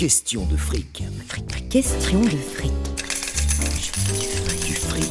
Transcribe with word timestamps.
Question 0.00 0.46
de 0.46 0.56
fric. 0.56 1.02
Question 1.68 2.22
de 2.22 2.28
fric. 2.30 2.72
Du 4.66 4.72
fric. 4.72 5.04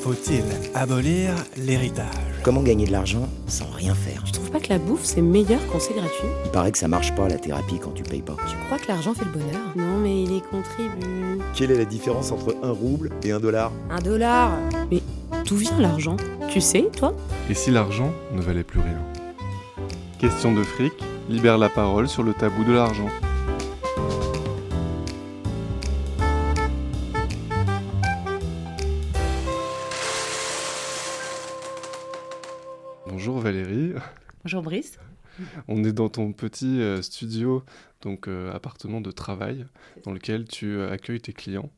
Faut-il 0.00 0.44
abolir 0.76 1.34
l'héritage? 1.56 2.06
Comment 2.44 2.62
gagner 2.62 2.86
de 2.86 2.92
l'argent 2.92 3.28
sans 3.48 3.68
rien 3.72 3.92
faire? 3.92 4.22
Tu 4.22 4.30
trouves 4.30 4.52
pas 4.52 4.60
que 4.60 4.68
la 4.68 4.78
bouffe 4.78 5.02
c'est 5.02 5.20
meilleur 5.20 5.58
quand 5.72 5.80
c'est 5.80 5.94
gratuit 5.94 6.28
Il 6.44 6.52
paraît 6.52 6.70
que 6.70 6.78
ça 6.78 6.86
marche 6.86 7.12
pas 7.16 7.26
la 7.26 7.38
thérapie 7.38 7.80
quand 7.82 7.90
tu 7.90 8.04
payes 8.04 8.22
pas. 8.22 8.36
Tu 8.48 8.54
crois 8.66 8.78
que 8.78 8.86
l'argent 8.86 9.12
fait 9.12 9.24
le 9.24 9.32
bonheur? 9.32 9.72
Non 9.74 9.98
mais 9.98 10.22
il 10.22 10.30
y 10.30 10.40
contribue. 10.42 11.40
Quelle 11.54 11.72
est 11.72 11.78
la 11.78 11.86
différence 11.86 12.30
entre 12.30 12.54
un 12.62 12.70
rouble 12.70 13.10
et 13.24 13.32
un 13.32 13.40
dollar? 13.40 13.72
Un 13.90 14.00
dollar 14.00 14.56
Mais 14.92 15.02
d'où 15.44 15.56
vient 15.56 15.80
l'argent? 15.80 16.18
Tu 16.48 16.60
sais, 16.60 16.88
toi? 16.96 17.16
Et 17.50 17.54
si 17.54 17.72
l'argent 17.72 18.12
ne 18.32 18.40
valait 18.40 18.62
plus 18.62 18.78
rien? 18.78 19.02
Question 20.20 20.54
de 20.54 20.62
fric 20.62 20.92
libère 21.28 21.58
la 21.58 21.68
parole 21.68 22.08
sur 22.08 22.22
le 22.22 22.34
tabou 22.34 22.64
de 22.64 22.72
l'argent. 22.72 23.08
Bonjour 33.06 33.38
Valérie. 33.38 33.94
Bonjour 34.44 34.62
Brice. 34.62 34.98
On 35.66 35.82
est 35.82 35.92
dans 35.92 36.08
ton 36.08 36.32
petit 36.32 36.80
euh, 36.80 37.02
studio, 37.02 37.64
donc 38.02 38.28
euh, 38.28 38.52
appartement 38.52 39.00
de 39.00 39.10
travail, 39.10 39.66
dans 40.04 40.12
lequel 40.12 40.46
tu 40.46 40.76
euh, 40.76 40.92
accueilles 40.92 41.20
tes 41.20 41.32
clients. 41.32 41.70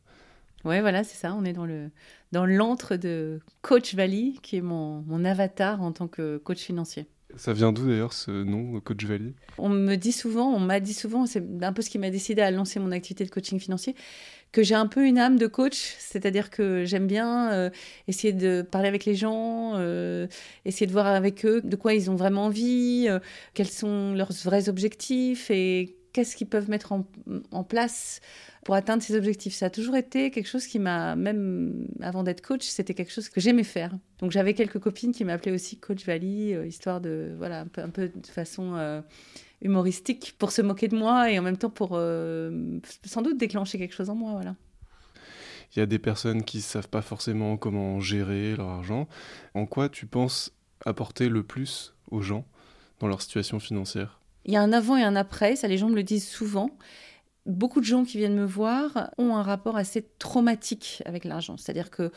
Ouais, 0.64 0.80
voilà, 0.80 1.04
c'est 1.04 1.16
ça. 1.16 1.34
On 1.34 1.44
est 1.44 1.52
dans 1.52 1.64
le 1.64 1.90
dans 2.32 2.44
l'antre 2.44 2.96
de 2.96 3.40
Coach 3.62 3.94
Valley, 3.94 4.34
qui 4.42 4.56
est 4.56 4.60
mon, 4.60 5.02
mon 5.02 5.24
avatar 5.24 5.80
en 5.80 5.92
tant 5.92 6.08
que 6.08 6.38
coach 6.38 6.58
financier. 6.58 7.06
Ça 7.34 7.52
vient 7.52 7.72
d'où 7.72 7.88
d'ailleurs 7.88 8.12
ce 8.12 8.30
nom, 8.30 8.80
Coach 8.80 9.04
Valley? 9.04 9.34
On 9.58 9.68
me 9.68 9.96
dit 9.96 10.12
souvent, 10.12 10.52
on 10.54 10.60
m'a 10.60 10.80
dit 10.80 10.94
souvent, 10.94 11.26
c'est 11.26 11.44
un 11.62 11.72
peu 11.72 11.82
ce 11.82 11.90
qui 11.90 11.98
m'a 11.98 12.10
décidé 12.10 12.40
à 12.40 12.50
lancer 12.50 12.78
mon 12.78 12.92
activité 12.92 13.24
de 13.24 13.30
coaching 13.30 13.58
financier, 13.58 13.94
que 14.52 14.62
j'ai 14.62 14.74
un 14.74 14.86
peu 14.86 15.04
une 15.04 15.18
âme 15.18 15.36
de 15.38 15.46
coach, 15.46 15.96
c'est-à-dire 15.98 16.50
que 16.50 16.84
j'aime 16.84 17.06
bien 17.06 17.52
euh, 17.52 17.70
essayer 18.08 18.32
de 18.32 18.62
parler 18.62 18.88
avec 18.88 19.04
les 19.04 19.14
gens, 19.14 19.72
euh, 19.74 20.26
essayer 20.64 20.86
de 20.86 20.92
voir 20.92 21.06
avec 21.06 21.44
eux 21.44 21.60
de 21.62 21.76
quoi 21.76 21.94
ils 21.94 22.10
ont 22.10 22.16
vraiment 22.16 22.46
envie, 22.46 23.06
euh, 23.08 23.18
quels 23.54 23.68
sont 23.68 24.14
leurs 24.14 24.32
vrais 24.32 24.68
objectifs 24.68 25.50
et 25.50 25.96
qu'est-ce 26.16 26.34
qu'ils 26.34 26.46
peuvent 26.46 26.70
mettre 26.70 26.92
en, 26.92 27.64
place 27.64 28.22
pour 28.64 28.74
atteindre 28.74 29.02
ces 29.02 29.14
objectifs. 29.14 29.52
Ça 29.52 29.66
a 29.66 29.70
toujours 29.70 29.96
été 29.96 30.30
quelque 30.30 30.48
chose 30.48 30.66
qui 30.66 30.78
m'a, 30.78 31.14
même 31.14 31.88
avant 32.00 32.22
d'être 32.22 32.40
coach, 32.40 32.62
c'était 32.62 32.94
quelque 32.94 33.12
chose 33.12 33.28
que 33.28 33.38
j'aimais 33.38 33.64
faire. 33.64 33.92
Donc 34.20 34.30
j'avais 34.30 34.54
quelques 34.54 34.78
copines 34.78 35.12
qui 35.12 35.26
m'appelaient 35.26 35.52
aussi 35.52 35.78
Coach 35.78 36.06
Valley, 36.06 36.54
euh, 36.54 36.66
histoire 36.66 37.02
de, 37.02 37.34
voilà, 37.36 37.60
un 37.60 37.66
peu, 37.66 37.82
un 37.82 37.90
peu 37.90 38.08
de 38.08 38.26
façon 38.28 38.76
euh, 38.76 39.02
humoristique 39.60 40.36
pour 40.38 40.52
se 40.52 40.62
moquer 40.62 40.88
de 40.88 40.96
moi 40.96 41.30
et 41.30 41.38
en 41.38 41.42
même 41.42 41.58
temps 41.58 41.68
pour 41.68 41.90
euh, 41.92 42.80
sans 43.04 43.20
doute 43.20 43.36
déclencher 43.36 43.76
quelque 43.76 43.94
chose 43.94 44.08
en 44.08 44.14
moi. 44.14 44.32
Voilà. 44.32 44.56
Il 45.74 45.80
y 45.80 45.82
a 45.82 45.86
des 45.86 45.98
personnes 45.98 46.44
qui 46.44 46.56
ne 46.56 46.62
savent 46.62 46.88
pas 46.88 47.02
forcément 47.02 47.58
comment 47.58 48.00
gérer 48.00 48.56
leur 48.56 48.68
argent. 48.68 49.06
En 49.52 49.66
quoi 49.66 49.90
tu 49.90 50.06
penses 50.06 50.50
apporter 50.86 51.28
le 51.28 51.42
plus 51.42 51.94
aux 52.10 52.22
gens 52.22 52.46
dans 53.00 53.06
leur 53.06 53.20
situation 53.20 53.60
financière? 53.60 54.18
Il 54.46 54.54
y 54.54 54.56
a 54.56 54.62
un 54.62 54.72
avant 54.72 54.96
et 54.96 55.02
un 55.02 55.16
après, 55.16 55.56
ça 55.56 55.68
les 55.68 55.76
gens 55.76 55.88
me 55.88 55.96
le 55.96 56.02
disent 56.02 56.26
souvent 56.26 56.70
beaucoup 57.46 57.80
de 57.80 57.86
gens 57.86 58.04
qui 58.04 58.18
viennent 58.18 58.34
me 58.36 58.44
voir 58.44 59.10
ont 59.18 59.36
un 59.36 59.42
rapport 59.42 59.76
assez 59.76 60.06
traumatique 60.18 61.02
avec 61.06 61.24
l'argent. 61.24 61.56
C'est-à-dire 61.56 61.90
que 61.90 62.12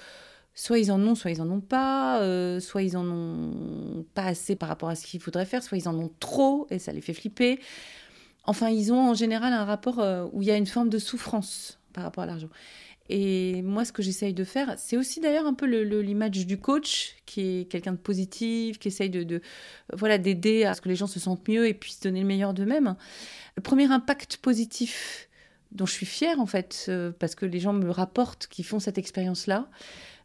soit 0.56 0.80
ils 0.80 0.92
en 0.92 1.00
ont, 1.02 1.16
soit 1.16 1.32
ils 1.32 1.42
en 1.42 1.50
ont 1.50 1.62
pas, 1.62 2.22
euh, 2.22 2.60
soit 2.60 2.82
ils 2.82 2.98
en 2.98 3.08
ont 3.08 4.06
pas 4.14 4.24
assez 4.24 4.56
par 4.56 4.68
rapport 4.68 4.90
à 4.90 4.96
ce 4.96 5.06
qu'il 5.06 5.22
faudrait 5.22 5.46
faire, 5.46 5.64
soit 5.64 5.78
ils 5.78 5.88
en 5.88 5.98
ont 5.98 6.12
trop 6.20 6.68
et 6.70 6.80
ça 6.80 6.92
les 6.92 7.02
fait 7.02 7.14
flipper. 7.14 7.60
Enfin, 8.46 8.70
ils 8.70 8.92
ont 8.92 9.10
en 9.10 9.14
général 9.14 9.54
un 9.54 9.66
rapport 9.66 10.00
euh, 10.00 10.26
où 10.34 10.42
il 10.42 10.48
y 10.48 10.52
a 10.52 10.58
une 10.58 10.66
forme 10.66 10.90
de 10.90 10.98
souffrance 10.98 11.80
par 11.94 12.04
rapport 12.04 12.24
à 12.24 12.28
l'argent. 12.28 12.50
Et 13.10 13.64
moi, 13.64 13.86
ce 13.86 13.92
que 13.92 14.04
j'essaye 14.04 14.36
de 14.36 14.44
faire, 14.44 14.76
c'est 14.78 14.96
aussi 14.96 15.20
d'ailleurs 15.20 15.48
un 15.48 15.56
peu 15.56 15.66
l'image 15.66 16.46
du 16.46 16.60
coach, 16.60 17.16
qui 17.26 17.42
est 17.42 17.66
quelqu'un 17.66 17.94
de 17.94 17.98
positif, 17.98 18.78
qui 18.78 18.90
essaye 18.90 19.10
de, 19.10 19.42
voilà 19.94 20.20
d'aider 20.20 20.64
à 20.64 20.76
ce 20.76 20.82
que 20.82 20.90
les 20.90 20.96
gens 20.96 21.08
se 21.08 21.20
sentent 21.20 21.48
mieux 21.48 21.68
et 21.68 21.74
puissent 21.74 22.02
donner 22.02 22.22
le 22.22 22.28
meilleur 22.28 22.54
d'eux-mêmes. 22.54 22.96
Le 23.56 23.64
premier 23.64 23.92
impact 23.92 24.38
positif 24.38 25.28
dont 25.72 25.88
je 25.88 25.94
suis 25.94 26.06
fière 26.06 26.40
en 26.40 26.46
fait, 26.46 26.86
euh, 26.90 27.12
parce 27.18 27.36
que 27.36 27.46
les 27.46 27.60
gens 27.60 27.74
me 27.74 27.90
rapportent 27.90 28.48
qu'ils 28.48 28.66
font 28.66 28.80
cette 28.80 28.98
expérience-là, 29.00 29.70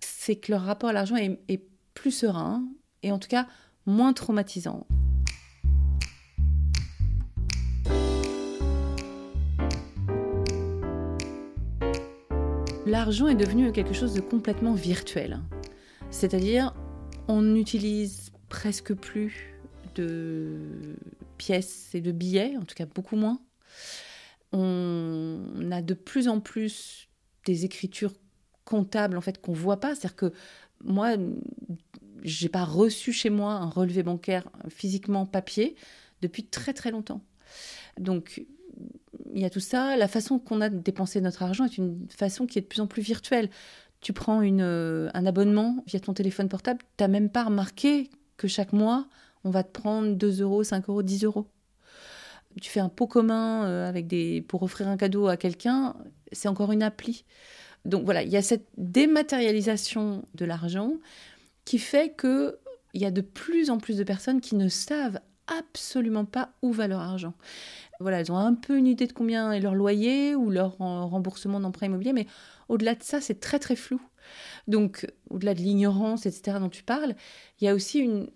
c'est 0.00 0.36
que 0.36 0.52
leur 0.52 0.62
rapport 0.62 0.90
à 0.90 0.92
l'argent 0.92 1.16
est 1.16 1.62
plus 1.94 2.10
serein 2.10 2.64
et 3.02 3.12
en 3.12 3.18
tout 3.18 3.28
cas 3.28 3.46
moins 3.86 4.12
traumatisant. 4.12 4.86
L'argent 13.04 13.28
est 13.28 13.34
devenu 13.34 13.70
quelque 13.70 13.92
chose 13.92 14.14
de 14.14 14.22
complètement 14.22 14.72
virtuel. 14.72 15.38
C'est-à-dire, 16.10 16.74
on 17.28 17.42
n'utilise 17.42 18.32
presque 18.48 18.94
plus 18.94 19.54
de 19.94 20.96
pièces 21.36 21.94
et 21.94 22.00
de 22.00 22.12
billets, 22.12 22.56
en 22.56 22.62
tout 22.62 22.74
cas 22.74 22.86
beaucoup 22.86 23.16
moins. 23.16 23.42
On 24.52 25.70
a 25.70 25.82
de 25.82 25.92
plus 25.92 26.28
en 26.28 26.40
plus 26.40 27.10
des 27.44 27.66
écritures 27.66 28.14
comptables 28.64 29.18
en 29.18 29.20
fait 29.20 29.38
qu'on 29.38 29.52
voit 29.52 29.80
pas, 29.80 29.94
c'est-à-dire 29.94 30.16
que 30.16 30.32
moi 30.82 31.10
j'ai 32.22 32.48
pas 32.48 32.64
reçu 32.64 33.12
chez 33.12 33.28
moi 33.28 33.52
un 33.52 33.68
relevé 33.68 34.02
bancaire 34.02 34.48
physiquement 34.70 35.26
papier 35.26 35.76
depuis 36.22 36.46
très 36.46 36.72
très 36.72 36.90
longtemps. 36.90 37.22
Donc 38.00 38.46
il 39.34 39.40
y 39.40 39.44
a 39.44 39.50
tout 39.50 39.60
ça. 39.60 39.96
La 39.96 40.08
façon 40.08 40.38
qu'on 40.38 40.60
a 40.60 40.70
de 40.70 40.78
dépenser 40.78 41.20
notre 41.20 41.42
argent 41.42 41.64
est 41.64 41.76
une 41.76 42.06
façon 42.08 42.46
qui 42.46 42.58
est 42.58 42.62
de 42.62 42.66
plus 42.66 42.80
en 42.80 42.86
plus 42.86 43.02
virtuelle. 43.02 43.50
Tu 44.00 44.12
prends 44.12 44.42
une, 44.42 44.62
euh, 44.62 45.10
un 45.12 45.26
abonnement 45.26 45.82
via 45.86 46.00
ton 46.00 46.14
téléphone 46.14 46.48
portable, 46.48 46.80
tu 46.96 47.02
n'as 47.02 47.08
même 47.08 47.28
pas 47.28 47.44
remarqué 47.44 48.10
que 48.36 48.48
chaque 48.48 48.72
mois, 48.72 49.08
on 49.42 49.50
va 49.50 49.62
te 49.62 49.70
prendre 49.70 50.14
2 50.14 50.40
euros, 50.42 50.62
5 50.62 50.88
euros, 50.88 51.02
10 51.02 51.24
euros. 51.24 51.46
Tu 52.60 52.70
fais 52.70 52.80
un 52.80 52.88
pot 52.88 53.06
commun 53.06 53.64
euh, 53.64 53.88
avec 53.88 54.06
des, 54.06 54.42
pour 54.42 54.62
offrir 54.62 54.88
un 54.88 54.96
cadeau 54.96 55.26
à 55.26 55.36
quelqu'un, 55.36 55.96
c'est 56.32 56.48
encore 56.48 56.70
une 56.70 56.82
appli. 56.82 57.24
Donc 57.84 58.04
voilà, 58.04 58.22
il 58.22 58.30
y 58.30 58.36
a 58.36 58.42
cette 58.42 58.68
dématérialisation 58.76 60.24
de 60.34 60.44
l'argent 60.44 60.92
qui 61.64 61.78
fait 61.78 62.14
qu'il 62.16 62.54
y 62.94 63.04
a 63.04 63.10
de 63.10 63.20
plus 63.20 63.70
en 63.70 63.78
plus 63.78 63.96
de 63.96 64.04
personnes 64.04 64.40
qui 64.40 64.54
ne 64.54 64.68
savent 64.68 65.20
absolument 65.46 66.24
pas 66.24 66.50
où 66.62 66.72
va 66.72 66.88
leur 66.88 67.00
argent. 67.00 67.34
Voilà, 68.00 68.20
elles 68.20 68.32
ont 68.32 68.38
un 68.38 68.54
peu 68.54 68.76
une 68.76 68.86
idée 68.86 69.06
de 69.06 69.12
combien 69.12 69.52
est 69.52 69.60
leur 69.60 69.74
loyer 69.74 70.34
ou 70.34 70.50
leur 70.50 70.78
remboursement 70.78 71.60
d'emprunt 71.60 71.86
immobilier, 71.86 72.12
mais 72.12 72.26
au-delà 72.68 72.94
de 72.94 73.02
ça, 73.02 73.20
c'est 73.20 73.40
très 73.40 73.58
très 73.58 73.76
flou. 73.76 74.00
Donc, 74.68 75.06
au-delà 75.30 75.54
de 75.54 75.60
l'ignorance, 75.60 76.26
etc., 76.26 76.58
dont 76.58 76.70
tu 76.70 76.82
parles, 76.82 77.14
il 77.60 77.64
y 77.64 77.68
a 77.68 77.74
aussi 77.74 77.98
une, 77.98 78.28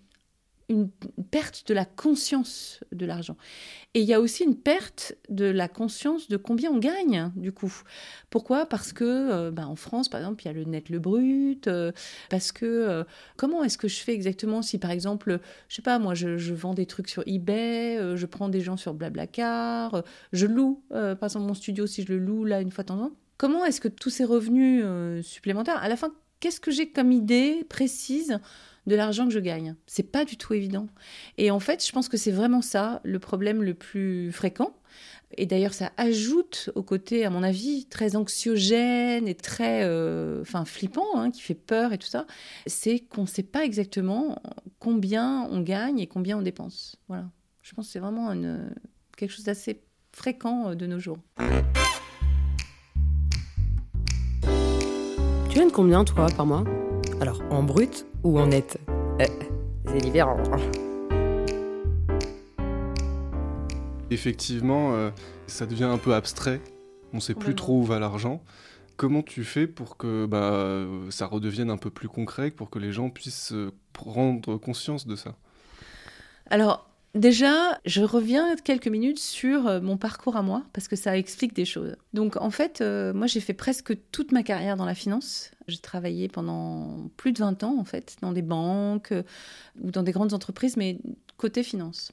une 0.69 0.89
perte 1.31 1.67
de 1.67 1.73
la 1.73 1.83
conscience 1.83 2.79
de 2.91 3.05
l'argent. 3.05 3.35
Et 3.95 4.01
il 4.01 4.07
y 4.07 4.13
a 4.13 4.21
aussi 4.21 4.43
une 4.43 4.55
perte 4.55 5.15
de 5.29 5.45
la 5.45 5.67
conscience 5.67 6.29
de 6.29 6.37
combien 6.37 6.71
on 6.71 6.77
gagne, 6.77 7.31
du 7.35 7.51
coup. 7.51 7.73
Pourquoi? 8.29 8.67
Parce 8.67 8.93
que, 8.93 9.03
euh, 9.03 9.51
ben, 9.51 9.65
en 9.65 9.75
France, 9.75 10.09
par 10.09 10.19
exemple, 10.19 10.43
il 10.43 10.45
y 10.45 10.49
a 10.49 10.53
le 10.53 10.63
net, 10.63 10.89
le 10.89 10.99
brut. 10.99 11.67
Euh, 11.67 11.91
parce 12.29 12.51
que, 12.51 12.65
euh, 12.65 13.03
comment 13.35 13.63
est-ce 13.63 13.79
que 13.79 13.87
je 13.87 13.99
fais 13.99 14.13
exactement 14.13 14.61
si, 14.61 14.77
par 14.77 14.91
exemple, 14.91 15.39
je 15.67 15.75
sais 15.75 15.81
pas, 15.81 15.97
moi, 15.97 16.13
je, 16.13 16.37
je 16.37 16.53
vends 16.53 16.75
des 16.75 16.85
trucs 16.85 17.09
sur 17.09 17.23
eBay, 17.25 18.15
je 18.15 18.25
prends 18.27 18.49
des 18.49 18.61
gens 18.61 18.77
sur 18.77 18.93
Blablacar, 18.93 20.03
je 20.33 20.45
loue, 20.45 20.83
par 20.89 21.23
exemple, 21.23 21.47
mon 21.47 21.53
studio, 21.55 21.87
si 21.87 22.03
je 22.03 22.13
le 22.13 22.19
loue 22.19 22.45
là 22.45 22.61
une 22.61 22.71
fois 22.71 22.83
de 22.83 22.89
temps 22.89 22.99
en 22.99 23.09
temps. 23.09 23.15
Comment 23.37 23.65
est-ce 23.65 23.81
que 23.81 23.87
tous 23.87 24.09
ces 24.09 24.25
revenus 24.25 24.85
supplémentaires, 25.25 25.81
à 25.81 25.89
la 25.89 25.95
fin, 25.95 26.13
qu'est-ce 26.39 26.59
que 26.59 26.71
j'ai 26.71 26.91
comme 26.91 27.11
idée 27.11 27.65
précise 27.69 28.39
de 28.89 28.95
l'argent 28.95 29.25
que 29.25 29.31
je 29.31 29.39
gagne. 29.39 29.75
C'est 29.87 30.03
pas 30.03 30.25
du 30.25 30.35
tout 30.35 30.53
évident. 30.53 30.87
Et 31.37 31.51
en 31.51 31.61
fait, 31.61 31.85
je 31.85 31.91
pense 31.93 32.09
que 32.09 32.17
c'est 32.17 32.31
vraiment 32.31 32.61
ça 32.61 32.99
le 33.03 33.19
problème 33.19 33.63
le 33.63 33.73
plus 33.73 34.33
fréquent. 34.33 34.75
Et 35.37 35.45
d'ailleurs, 35.45 35.75
ça 35.75 35.91
ajoute 35.97 36.71
au 36.73 36.81
côté, 36.81 37.23
à 37.23 37.29
mon 37.29 37.43
avis, 37.43 37.85
très 37.85 38.15
anxiogène 38.15 39.27
et 39.27 39.35
très 39.35 39.83
euh, 39.83 40.41
enfin, 40.41 40.65
flippant, 40.65 41.05
hein, 41.15 41.29
qui 41.29 41.41
fait 41.41 41.53
peur 41.53 41.93
et 41.93 41.99
tout 41.99 42.07
ça, 42.07 42.25
c'est 42.65 42.99
qu'on 42.99 43.21
ne 43.21 43.27
sait 43.27 43.43
pas 43.43 43.63
exactement 43.63 44.41
combien 44.79 45.47
on 45.51 45.61
gagne 45.61 45.99
et 45.99 46.07
combien 46.07 46.39
on 46.39 46.41
dépense. 46.41 46.95
Voilà. 47.07 47.29
Je 47.61 47.75
pense 47.75 47.85
que 47.85 47.91
c'est 47.91 47.99
vraiment 47.99 48.33
quelque 49.15 49.29
chose 49.29 49.45
d'assez 49.45 49.83
fréquent 50.11 50.69
euh, 50.71 50.75
de 50.75 50.87
nos 50.87 50.97
jours. 50.97 51.19
Tu 55.49 55.59
gagnes 55.59 55.71
combien, 55.71 56.03
toi, 56.03 56.25
par 56.35 56.47
mois? 56.47 56.63
Alors, 57.21 57.41
en 57.51 57.63
brut 57.63 58.05
ou 58.23 58.39
en 58.39 58.47
net 58.47 58.79
euh, 58.89 59.25
C'est 59.87 59.97
différent. 59.97 60.37
Effectivement, 64.09 64.93
euh, 64.93 65.11
ça 65.45 65.65
devient 65.65 65.83
un 65.83 65.97
peu 65.97 66.13
abstrait. 66.13 66.61
On 67.11 67.19
sait 67.19 67.35
plus 67.35 67.55
trop 67.55 67.79
où 67.79 67.83
va 67.83 67.99
l'argent. 67.99 68.41
Comment 68.95 69.21
tu 69.21 69.43
fais 69.43 69.67
pour 69.67 69.97
que 69.97 70.25
bah, 70.27 70.85
ça 71.09 71.25
redevienne 71.25 71.69
un 71.69 71.77
peu 71.77 71.89
plus 71.89 72.07
concret, 72.07 72.51
pour 72.51 72.69
que 72.69 72.79
les 72.79 72.93
gens 72.93 73.09
puissent 73.09 73.51
euh, 73.51 73.71
prendre 73.91 74.55
conscience 74.55 75.05
de 75.05 75.17
ça? 75.17 75.35
Alors, 76.49 76.89
Déjà, 77.15 77.79
je 77.85 78.03
reviens 78.03 78.55
quelques 78.57 78.87
minutes 78.87 79.17
sur 79.17 79.67
euh, 79.67 79.81
mon 79.81 79.97
parcours 79.97 80.35
à 80.35 80.43
moi, 80.43 80.63
parce 80.73 80.87
que 80.87 80.95
ça 80.95 81.17
explique 81.17 81.55
des 81.55 81.65
choses. 81.65 81.95
Donc 82.13 82.37
en 82.37 82.51
fait, 82.51 82.81
euh, 82.81 83.13
moi 83.13 83.25
j'ai 83.25 83.39
fait 83.39 83.55
presque 83.55 83.97
toute 84.11 84.31
ma 84.31 84.43
carrière 84.43 84.77
dans 84.77 84.85
la 84.85 84.93
finance. 84.93 85.49
J'ai 85.67 85.79
travaillé 85.79 86.27
pendant 86.27 87.09
plus 87.17 87.31
de 87.31 87.39
20 87.39 87.63
ans, 87.63 87.79
en 87.79 87.83
fait, 87.83 88.17
dans 88.21 88.31
des 88.31 88.43
banques 88.43 89.11
euh, 89.11 89.23
ou 89.81 89.89
dans 89.89 90.03
des 90.03 90.11
grandes 90.11 90.33
entreprises, 90.33 90.77
mais 90.77 90.99
côté 91.37 91.63
finance. 91.63 92.11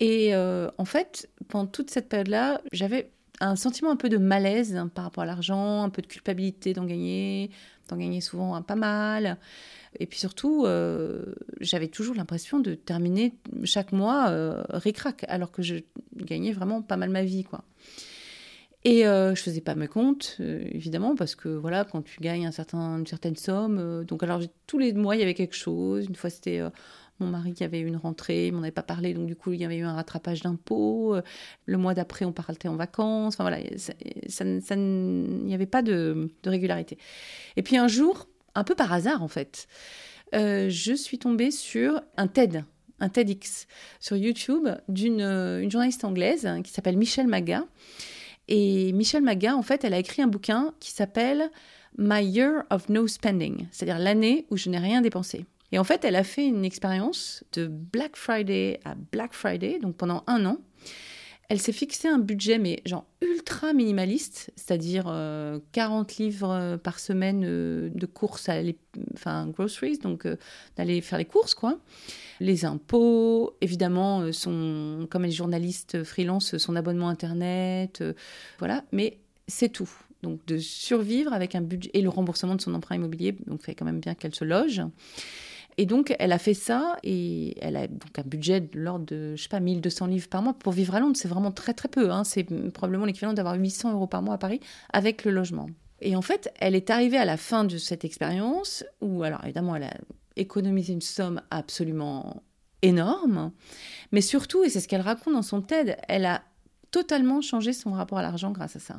Et 0.00 0.34
en 0.36 0.84
fait, 0.84 1.30
pendant 1.48 1.66
toute 1.66 1.90
cette 1.90 2.10
période-là, 2.10 2.60
j'avais 2.70 3.10
un 3.40 3.56
sentiment 3.56 3.90
un 3.90 3.96
peu 3.96 4.10
de 4.10 4.18
malaise 4.18 4.76
hein, 4.76 4.88
par 4.88 5.04
rapport 5.04 5.22
à 5.22 5.26
l'argent, 5.26 5.82
un 5.82 5.88
peu 5.88 6.02
de 6.02 6.06
culpabilité 6.06 6.74
d'en 6.74 6.84
gagner, 6.84 7.50
d'en 7.88 7.96
gagner 7.96 8.20
souvent 8.20 8.54
un 8.54 8.62
pas 8.62 8.76
mal. 8.76 9.38
Et 10.00 10.06
puis 10.06 10.18
surtout, 10.18 10.64
euh, 10.66 11.24
j'avais 11.60 11.88
toujours 11.88 12.14
l'impression 12.14 12.58
de 12.58 12.74
terminer 12.74 13.34
chaque 13.64 13.92
mois 13.92 14.28
euh, 14.30 14.62
ric-rac, 14.70 15.24
alors 15.28 15.50
que 15.52 15.62
je 15.62 15.76
gagnais 16.16 16.52
vraiment 16.52 16.82
pas 16.82 16.96
mal 16.96 17.10
ma 17.10 17.22
vie, 17.22 17.44
quoi. 17.44 17.64
Et 18.84 19.06
euh, 19.06 19.34
je 19.34 19.42
faisais 19.42 19.60
pas 19.60 19.74
mes 19.74 19.88
comptes, 19.88 20.36
euh, 20.38 20.62
évidemment, 20.70 21.16
parce 21.16 21.34
que 21.34 21.48
voilà, 21.48 21.84
quand 21.84 22.02
tu 22.02 22.20
gagnes 22.20 22.46
un 22.46 22.52
certain, 22.52 22.98
une 22.98 23.06
certaine 23.06 23.34
somme, 23.34 24.04
donc 24.04 24.22
alors 24.22 24.40
tous 24.66 24.78
les 24.78 24.92
mois 24.92 25.16
il 25.16 25.20
y 25.20 25.22
avait 25.22 25.34
quelque 25.34 25.56
chose. 25.56 26.06
Une 26.06 26.14
fois 26.14 26.30
c'était 26.30 26.60
mon 27.18 27.26
mari 27.26 27.52
qui 27.52 27.64
avait 27.64 27.80
eu 27.80 27.86
une 27.86 27.96
rentrée, 27.96 28.46
il 28.46 28.52
m'en 28.52 28.60
avait 28.60 28.70
pas 28.70 28.84
parlé, 28.84 29.12
donc 29.12 29.26
du 29.26 29.34
coup 29.34 29.52
il 29.52 29.60
y 29.60 29.64
avait 29.64 29.78
eu 29.78 29.82
un 29.82 29.94
rattrapage 29.94 30.42
d'impôts. 30.42 31.16
Le 31.64 31.78
mois 31.78 31.94
d'après 31.94 32.26
on 32.26 32.32
partait 32.32 32.68
en 32.68 32.76
vacances. 32.76 33.34
Enfin 33.34 33.42
voilà, 33.42 33.58
ça, 33.76 33.92
ça, 34.28 34.44
il 34.76 35.44
n'y 35.44 35.54
avait 35.54 35.66
pas 35.66 35.82
de 35.82 36.30
régularité. 36.44 36.96
Et 37.56 37.62
puis 37.62 37.76
un 37.78 37.88
jour, 37.88 38.28
un 38.56 38.64
peu 38.64 38.74
par 38.74 38.92
hasard 38.92 39.22
en 39.22 39.28
fait, 39.28 39.68
euh, 40.34 40.68
je 40.68 40.92
suis 40.92 41.18
tombée 41.18 41.50
sur 41.50 42.00
un 42.16 42.26
TED, 42.26 42.64
un 42.98 43.08
TEDx 43.08 43.66
sur 44.00 44.16
YouTube 44.16 44.68
d'une 44.88 45.22
euh, 45.22 45.70
journaliste 45.70 46.04
anglaise 46.04 46.48
qui 46.64 46.72
s'appelle 46.72 46.96
Michelle 46.96 47.28
Maga. 47.28 47.64
Et 48.48 48.92
Michelle 48.92 49.22
Maga, 49.22 49.56
en 49.56 49.62
fait, 49.62 49.84
elle 49.84 49.94
a 49.94 49.98
écrit 49.98 50.22
un 50.22 50.28
bouquin 50.28 50.72
qui 50.80 50.92
s'appelle 50.92 51.50
My 51.98 52.24
Year 52.24 52.64
of 52.70 52.88
No 52.88 53.06
Spending, 53.06 53.66
c'est-à-dire 53.70 53.98
l'année 53.98 54.46
où 54.50 54.56
je 54.56 54.68
n'ai 54.70 54.78
rien 54.78 55.00
dépensé. 55.00 55.46
Et 55.72 55.78
en 55.78 55.84
fait, 55.84 56.04
elle 56.04 56.16
a 56.16 56.24
fait 56.24 56.46
une 56.46 56.64
expérience 56.64 57.42
de 57.52 57.66
Black 57.66 58.16
Friday 58.16 58.80
à 58.84 58.94
Black 59.12 59.32
Friday, 59.32 59.78
donc 59.80 59.96
pendant 59.96 60.22
un 60.26 60.46
an. 60.46 60.58
Elle 61.48 61.60
s'est 61.60 61.72
fixé 61.72 62.08
un 62.08 62.18
budget, 62.18 62.58
mais 62.58 62.82
genre 62.84 63.06
ultra 63.20 63.72
minimaliste, 63.72 64.50
c'est-à-dire 64.56 65.04
40 65.04 65.10
euh, 65.10 66.14
livres 66.18 66.50
euh, 66.50 66.76
par 66.76 66.98
semaine 66.98 67.44
euh, 67.44 67.88
de 67.94 68.06
courses, 68.06 68.50
enfin 69.14 69.46
groceries, 69.46 69.98
donc 69.98 70.26
d'aller 70.76 71.00
faire 71.00 71.18
les 71.18 71.24
courses, 71.24 71.54
quoi. 71.54 71.78
Les 72.40 72.64
impôts, 72.64 73.56
évidemment, 73.60 74.32
son, 74.32 75.06
comme 75.10 75.24
elle 75.24 75.30
est 75.30 75.34
journaliste 75.34 76.02
freelance, 76.02 76.56
son 76.58 76.76
abonnement 76.76 77.08
internet, 77.08 78.02
voilà, 78.58 78.84
mais 78.92 79.18
c'est 79.46 79.70
tout. 79.70 79.90
Donc 80.22 80.44
de 80.46 80.58
survivre 80.58 81.32
avec 81.32 81.54
un 81.54 81.60
budget 81.60 81.90
et 81.94 82.02
le 82.02 82.08
remboursement 82.08 82.56
de 82.56 82.60
son 82.60 82.74
emprunt 82.74 82.96
immobilier, 82.96 83.36
donc 83.46 83.62
fait 83.62 83.74
quand 83.74 83.84
même 83.84 84.00
bien 84.00 84.14
qu'elle 84.14 84.34
se 84.34 84.44
loge. 84.44 84.82
Et 85.78 85.84
donc, 85.84 86.14
elle 86.18 86.32
a 86.32 86.38
fait 86.38 86.54
ça 86.54 86.96
et 87.02 87.54
elle 87.60 87.76
a 87.76 87.86
donc 87.86 88.18
un 88.18 88.22
budget 88.22 88.60
de 88.60 88.78
l'ordre 88.78 89.04
de, 89.04 89.36
je 89.36 89.42
sais 89.42 89.48
pas, 89.48 89.60
1200 89.60 90.06
livres 90.06 90.28
par 90.28 90.42
mois 90.42 90.54
pour 90.54 90.72
vivre 90.72 90.94
à 90.94 91.00
Londres. 91.00 91.16
C'est 91.16 91.28
vraiment 91.28 91.52
très, 91.52 91.74
très 91.74 91.88
peu. 91.88 92.10
Hein. 92.10 92.24
C'est 92.24 92.44
probablement 92.72 93.04
l'équivalent 93.04 93.34
d'avoir 93.34 93.56
800 93.56 93.92
euros 93.92 94.06
par 94.06 94.22
mois 94.22 94.34
à 94.34 94.38
Paris 94.38 94.60
avec 94.92 95.24
le 95.24 95.32
logement. 95.32 95.66
Et 96.00 96.16
en 96.16 96.22
fait, 96.22 96.52
elle 96.60 96.74
est 96.74 96.90
arrivée 96.90 97.18
à 97.18 97.24
la 97.24 97.36
fin 97.36 97.64
de 97.64 97.76
cette 97.78 98.04
expérience 98.04 98.84
où, 99.00 99.22
alors 99.22 99.44
évidemment, 99.44 99.76
elle 99.76 99.84
a 99.84 99.94
économisé 100.36 100.92
une 100.92 101.02
somme 101.02 101.40
absolument 101.50 102.42
énorme, 102.82 103.52
mais 104.12 104.20
surtout, 104.20 104.64
et 104.64 104.68
c'est 104.68 104.80
ce 104.80 104.88
qu'elle 104.88 105.00
raconte 105.00 105.32
dans 105.32 105.42
son 105.42 105.62
TED, 105.62 105.96
elle 106.08 106.26
a 106.26 106.42
totalement 106.90 107.40
changé 107.40 107.72
son 107.72 107.92
rapport 107.92 108.18
à 108.18 108.22
l'argent 108.22 108.52
grâce 108.52 108.76
à 108.76 108.78
ça. 108.78 108.98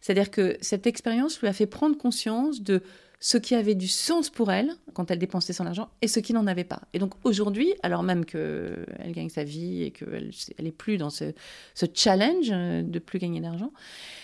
C'est-à-dire 0.00 0.30
que 0.30 0.56
cette 0.60 0.86
expérience 0.86 1.40
lui 1.40 1.48
a 1.48 1.52
fait 1.52 1.66
prendre 1.66 1.96
conscience 1.96 2.62
de 2.62 2.82
ce 3.20 3.36
qui 3.36 3.54
avait 3.54 3.74
du 3.74 3.88
sens 3.88 4.30
pour 4.30 4.52
elle 4.52 4.72
quand 4.94 5.10
elle 5.10 5.18
dépensait 5.18 5.52
son 5.52 5.66
argent 5.66 5.90
et 6.02 6.08
ce 6.08 6.20
qui 6.20 6.32
n'en 6.32 6.46
avait 6.46 6.64
pas. 6.64 6.82
Et 6.92 6.98
donc 6.98 7.14
aujourd'hui, 7.24 7.74
alors 7.82 8.02
même 8.02 8.24
qu'elle 8.24 9.12
gagne 9.12 9.28
sa 9.28 9.44
vie 9.44 9.82
et 9.82 9.90
qu'elle 9.90 10.30
n'est 10.60 10.70
plus 10.70 10.98
dans 10.98 11.10
ce, 11.10 11.32
challenge 11.94 12.48
de 12.48 12.98
plus 12.98 13.18
gagner 13.18 13.40
d'argent, 13.40 13.72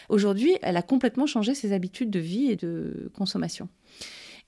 aujourd'hui, 0.08 0.56
elle 0.62 0.76
a 0.76 0.82
complètement 0.82 1.26
changé 1.26 1.54
ses 1.54 1.72
habitudes 1.72 2.10
de 2.10 2.20
vie 2.20 2.50
et 2.50 2.56
de 2.56 3.10
consommation. 3.14 3.68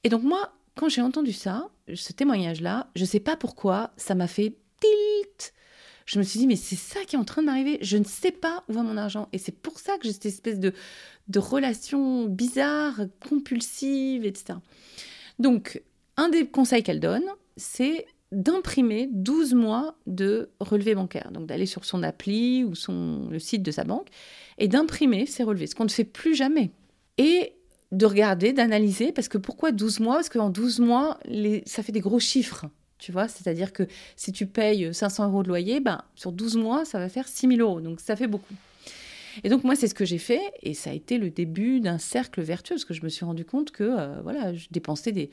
Et 0.04 0.08
donc 0.08 0.22
moi, 0.22 0.52
quand 0.76 0.88
j'ai 0.88 1.02
entendu 1.02 1.32
ça, 1.32 1.68
ce 1.92 2.12
témoignage-là, 2.12 2.88
je 2.94 3.02
ne 3.02 3.06
sais 3.06 3.20
pas 3.20 3.36
pourquoi, 3.36 3.90
ça 3.96 4.14
m'a 4.14 4.28
fait 4.28 4.54
je 6.06 6.18
me 6.18 6.24
suis 6.24 6.38
dit, 6.38 6.46
mais 6.46 6.56
c'est 6.56 6.76
ça 6.76 7.00
qui 7.04 7.16
est 7.16 7.18
en 7.18 7.24
train 7.24 7.42
de 7.42 7.46
m'arriver. 7.46 7.78
Je 7.82 7.96
ne 7.96 8.04
sais 8.04 8.30
pas 8.30 8.64
où 8.68 8.72
va 8.72 8.82
mon 8.82 8.96
argent. 8.96 9.28
Et 9.32 9.38
c'est 9.38 9.52
pour 9.52 9.78
ça 9.80 9.98
que 9.98 10.04
j'ai 10.04 10.12
cette 10.12 10.26
espèce 10.26 10.60
de, 10.60 10.72
de 11.28 11.38
relation 11.38 12.26
bizarre, 12.26 13.00
compulsive, 13.28 14.24
etc. 14.24 14.58
Donc, 15.40 15.82
un 16.16 16.28
des 16.28 16.46
conseils 16.46 16.84
qu'elle 16.84 17.00
donne, 17.00 17.26
c'est 17.56 18.06
d'imprimer 18.32 19.08
12 19.12 19.54
mois 19.54 19.96
de 20.06 20.50
relevé 20.60 20.94
bancaire. 20.94 21.30
Donc 21.32 21.46
d'aller 21.46 21.66
sur 21.66 21.84
son 21.84 22.02
appli 22.02 22.64
ou 22.64 22.74
son, 22.74 23.28
le 23.30 23.38
site 23.38 23.62
de 23.62 23.70
sa 23.70 23.84
banque 23.84 24.08
et 24.58 24.68
d'imprimer 24.68 25.26
ces 25.26 25.42
relevés, 25.42 25.66
ce 25.66 25.74
qu'on 25.74 25.84
ne 25.84 25.90
fait 25.90 26.04
plus 26.04 26.34
jamais. 26.34 26.70
Et 27.18 27.52
de 27.92 28.06
regarder, 28.06 28.52
d'analyser, 28.52 29.12
parce 29.12 29.28
que 29.28 29.38
pourquoi 29.38 29.72
12 29.72 30.00
mois? 30.00 30.16
Parce 30.16 30.28
qu'en 30.28 30.50
12 30.50 30.80
mois, 30.80 31.18
ça 31.66 31.82
fait 31.82 31.92
des 31.92 32.00
gros 32.00 32.18
chiffres. 32.18 32.66
Tu 32.98 33.12
vois, 33.12 33.28
c'est-à-dire 33.28 33.72
que 33.72 33.86
si 34.16 34.32
tu 34.32 34.46
payes 34.46 34.92
500 34.92 35.28
euros 35.28 35.42
de 35.42 35.48
loyer, 35.48 35.80
ben, 35.80 36.02
sur 36.14 36.32
12 36.32 36.56
mois, 36.56 36.84
ça 36.84 36.98
va 36.98 37.08
faire 37.08 37.28
6 37.28 37.48
000 37.48 37.60
euros. 37.60 37.80
Donc 37.80 38.00
ça 38.00 38.16
fait 38.16 38.26
beaucoup. 38.26 38.54
Et 39.44 39.48
donc 39.48 39.64
moi, 39.64 39.76
c'est 39.76 39.88
ce 39.88 39.94
que 39.94 40.04
j'ai 40.04 40.18
fait, 40.18 40.40
et 40.62 40.74
ça 40.74 40.90
a 40.90 40.92
été 40.92 41.18
le 41.18 41.30
début 41.30 41.80
d'un 41.80 41.98
cercle 41.98 42.40
vertueux, 42.42 42.76
parce 42.76 42.84
que 42.84 42.94
je 42.94 43.02
me 43.02 43.08
suis 43.08 43.24
rendu 43.24 43.44
compte 43.44 43.70
que 43.70 43.84
euh, 43.84 44.20
voilà, 44.22 44.54
je 44.54 44.68
dépensais 44.70 45.12
des 45.12 45.30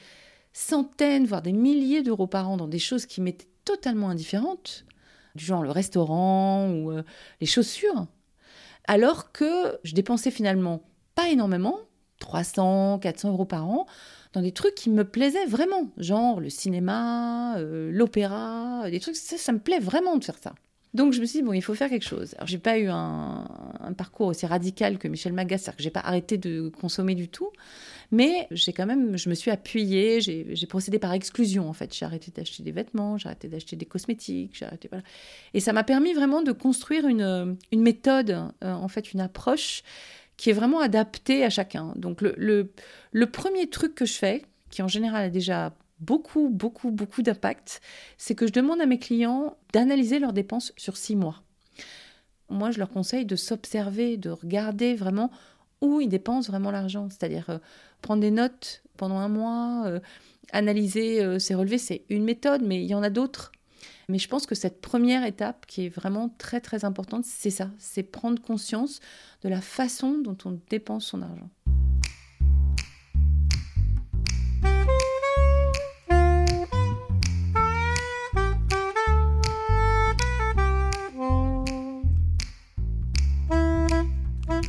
centaines, 0.51 1.25
voire 1.25 1.41
des 1.41 1.53
milliers 1.53 2.03
d'euros 2.03 2.27
par 2.27 2.49
an 2.49 2.57
dans 2.57 2.67
des 2.67 2.79
choses 2.79 3.05
qui 3.05 3.21
m'étaient 3.21 3.47
totalement 3.65 4.09
indifférentes, 4.09 4.85
du 5.35 5.45
genre 5.45 5.63
le 5.63 5.71
restaurant 5.71 6.69
ou 6.69 6.91
euh, 6.91 7.03
les 7.39 7.47
chaussures, 7.47 8.07
alors 8.85 9.31
que 9.31 9.79
je 9.83 9.93
dépensais 9.93 10.31
finalement 10.31 10.83
pas 11.15 11.29
énormément, 11.29 11.79
300, 12.19 12.99
400 12.99 13.29
euros 13.31 13.45
par 13.45 13.67
an, 13.67 13.85
dans 14.33 14.41
des 14.41 14.51
trucs 14.51 14.75
qui 14.75 14.89
me 14.89 15.03
plaisaient 15.03 15.45
vraiment, 15.45 15.89
genre 15.97 16.39
le 16.39 16.49
cinéma, 16.49 17.57
euh, 17.57 17.91
l'opéra, 17.91 18.89
des 18.89 18.99
trucs, 18.99 19.15
ça, 19.15 19.37
ça 19.37 19.51
me 19.51 19.59
plaît 19.59 19.79
vraiment 19.79 20.17
de 20.17 20.23
faire 20.23 20.37
ça. 20.41 20.53
Donc 20.93 21.13
je 21.13 21.21
me 21.21 21.25
suis 21.25 21.39
dit, 21.39 21.45
bon, 21.45 21.53
il 21.53 21.61
faut 21.61 21.73
faire 21.73 21.89
quelque 21.89 22.05
chose. 22.05 22.35
Alors 22.35 22.47
j'ai 22.47 22.59
pas 22.59 22.77
eu 22.77 22.87
un, 22.87 23.47
parcours 23.97 24.27
aussi 24.27 24.45
radical 24.45 24.97
que 24.97 25.07
Michel 25.07 25.33
Magas, 25.33 25.59
c'est-à-dire 25.59 25.77
que 25.77 25.83
j'ai 25.83 25.89
pas 25.89 26.01
arrêté 26.01 26.37
de 26.37 26.69
consommer 26.69 27.15
du 27.15 27.29
tout, 27.29 27.49
mais 28.11 28.47
j'ai 28.51 28.73
quand 28.73 28.85
même, 28.85 29.17
je 29.17 29.29
me 29.29 29.33
suis 29.33 29.49
appuyée, 29.49 30.21
j'ai 30.21 30.67
procédé 30.67 30.99
par 30.99 31.13
exclusion 31.13 31.67
en 31.67 31.73
fait. 31.73 31.95
J'ai 31.95 32.05
arrêté 32.05 32.31
d'acheter 32.31 32.61
des 32.61 32.71
vêtements, 32.71 33.17
j'ai 33.17 33.27
arrêté 33.27 33.47
d'acheter 33.47 33.75
des 33.75 33.85
cosmétiques, 33.85 34.51
j'ai 34.53 34.65
arrêté, 34.65 34.87
voilà. 34.87 35.03
Et 35.55 35.59
ça 35.59 35.73
m'a 35.73 35.83
permis 35.83 36.13
vraiment 36.13 36.43
de 36.43 36.51
construire 36.51 37.07
une, 37.07 37.57
méthode, 37.71 38.31
euh, 38.63 38.71
en 38.71 38.87
fait, 38.87 39.13
une 39.13 39.21
approche 39.21 39.83
qui 40.37 40.49
est 40.49 40.53
vraiment 40.53 40.79
adaptée 40.79 41.43
à 41.43 41.49
chacun. 41.49 41.93
Donc 41.95 42.21
le 42.21 43.25
premier 43.31 43.69
truc 43.69 43.95
que 43.95 44.05
je 44.05 44.13
fais, 44.13 44.43
qui 44.69 44.81
en 44.81 44.87
général 44.87 45.25
a 45.25 45.29
déjà 45.29 45.73
beaucoup, 45.99 46.49
beaucoup, 46.49 46.91
beaucoup 46.91 47.21
d'impact, 47.21 47.81
c'est 48.17 48.35
que 48.35 48.47
je 48.47 48.51
demande 48.51 48.81
à 48.81 48.85
mes 48.85 48.99
clients 48.99 49.57
d'analyser 49.71 50.19
leurs 50.19 50.33
dépenses 50.33 50.73
sur 50.77 50.97
six 50.97 51.15
mois. 51.15 51.41
Moi, 52.49 52.71
je 52.71 52.79
leur 52.79 52.89
conseille 52.89 53.25
de 53.25 53.35
s'observer, 53.35 54.17
de 54.17 54.29
regarder 54.29 54.95
vraiment 54.95 55.31
où 55.81 56.01
ils 56.01 56.09
dépensent 56.09 56.51
vraiment 56.51 56.71
l'argent, 56.71 57.07
c'est-à-dire 57.09 57.49
euh, 57.49 57.57
prendre 58.01 58.21
des 58.21 58.31
notes 58.31 58.83
pendant 58.97 59.17
un 59.17 59.27
mois, 59.27 59.83
euh, 59.85 59.99
analyser 60.51 61.23
euh, 61.23 61.39
ses 61.39 61.55
relevés, 61.55 61.77
c'est 61.77 62.03
une 62.09 62.23
méthode, 62.23 62.61
mais 62.61 62.83
il 62.83 62.87
y 62.87 62.95
en 62.95 63.03
a 63.03 63.09
d'autres. 63.09 63.51
Mais 64.09 64.17
je 64.19 64.27
pense 64.27 64.45
que 64.45 64.55
cette 64.55 64.81
première 64.81 65.25
étape 65.25 65.65
qui 65.65 65.85
est 65.85 65.89
vraiment 65.89 66.29
très 66.37 66.59
très 66.59 66.85
importante, 66.85 67.25
c'est 67.25 67.49
ça, 67.49 67.69
c'est 67.77 68.03
prendre 68.03 68.41
conscience 68.41 68.99
de 69.43 69.49
la 69.49 69.61
façon 69.61 70.17
dont 70.19 70.37
on 70.45 70.59
dépense 70.69 71.05
son 71.05 71.21
argent. 71.21 71.49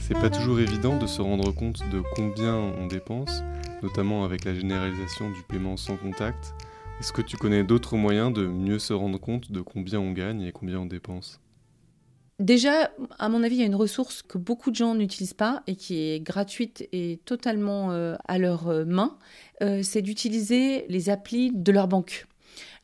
C'est 0.06 0.20
pas 0.20 0.28
toujours 0.30 0.60
évident 0.60 0.98
de 0.98 1.06
se 1.06 1.22
rendre 1.22 1.50
compte 1.50 1.80
de 1.90 2.02
combien 2.14 2.54
on 2.54 2.86
dépense, 2.86 3.42
notamment 3.82 4.24
avec 4.24 4.44
la 4.44 4.54
généralisation 4.54 5.30
du 5.30 5.42
paiement 5.48 5.76
sans 5.76 5.96
contact. 5.96 6.54
Est-ce 7.00 7.12
que 7.12 7.22
tu 7.22 7.36
connais 7.36 7.64
d'autres 7.64 7.96
moyens 7.96 8.32
de 8.32 8.46
mieux 8.46 8.78
se 8.78 8.92
rendre 8.92 9.18
compte 9.18 9.50
de 9.50 9.60
combien 9.60 10.00
on 10.00 10.12
gagne 10.12 10.42
et 10.42 10.52
combien 10.52 10.78
on 10.78 10.86
dépense? 10.86 11.40
Déjà, 12.38 12.90
à 13.18 13.28
mon 13.28 13.42
avis, 13.42 13.56
il 13.56 13.60
y 13.60 13.62
a 13.62 13.66
une 13.66 13.74
ressource 13.74 14.22
que 14.22 14.38
beaucoup 14.38 14.70
de 14.70 14.76
gens 14.76 14.94
n'utilisent 14.94 15.34
pas 15.34 15.62
et 15.66 15.76
qui 15.76 16.00
est 16.00 16.20
gratuite 16.20 16.88
et 16.92 17.20
totalement 17.24 17.92
euh, 17.92 18.16
à 18.26 18.38
leur 18.38 18.68
euh, 18.68 18.84
main, 18.84 19.18
euh, 19.62 19.82
c'est 19.82 20.02
d'utiliser 20.02 20.86
les 20.88 21.10
applis 21.10 21.52
de 21.52 21.72
leur 21.72 21.88
banque. 21.88 22.26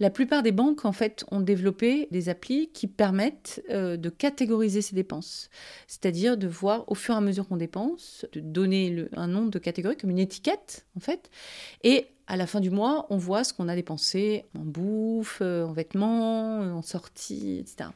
La 0.00 0.10
plupart 0.10 0.42
des 0.42 0.52
banques, 0.52 0.84
en 0.84 0.92
fait, 0.92 1.24
ont 1.30 1.40
développé 1.40 2.08
des 2.10 2.28
applis 2.28 2.70
qui 2.72 2.88
permettent 2.88 3.62
de 3.68 4.08
catégoriser 4.08 4.82
ces 4.82 4.96
dépenses. 4.96 5.50
C'est-à-dire 5.86 6.36
de 6.36 6.48
voir 6.48 6.90
au 6.90 6.94
fur 6.96 7.14
et 7.14 7.18
à 7.18 7.20
mesure 7.20 7.46
qu'on 7.46 7.58
dépense, 7.58 8.26
de 8.32 8.40
donner 8.40 9.04
un 9.14 9.28
nombre 9.28 9.50
de 9.50 9.58
catégories 9.60 9.96
comme 9.96 10.10
une 10.10 10.18
étiquette, 10.18 10.86
en 10.96 11.00
fait. 11.00 11.30
Et 11.84 12.08
à 12.30 12.36
la 12.36 12.46
fin 12.46 12.60
du 12.60 12.70
mois, 12.70 13.06
on 13.10 13.16
voit 13.16 13.42
ce 13.42 13.52
qu'on 13.52 13.68
a 13.68 13.74
dépensé 13.74 14.44
en 14.56 14.60
bouffe, 14.60 15.38
euh, 15.42 15.64
en 15.64 15.72
vêtements, 15.72 16.60
en 16.60 16.80
sorties, 16.80 17.58
etc. 17.58 17.90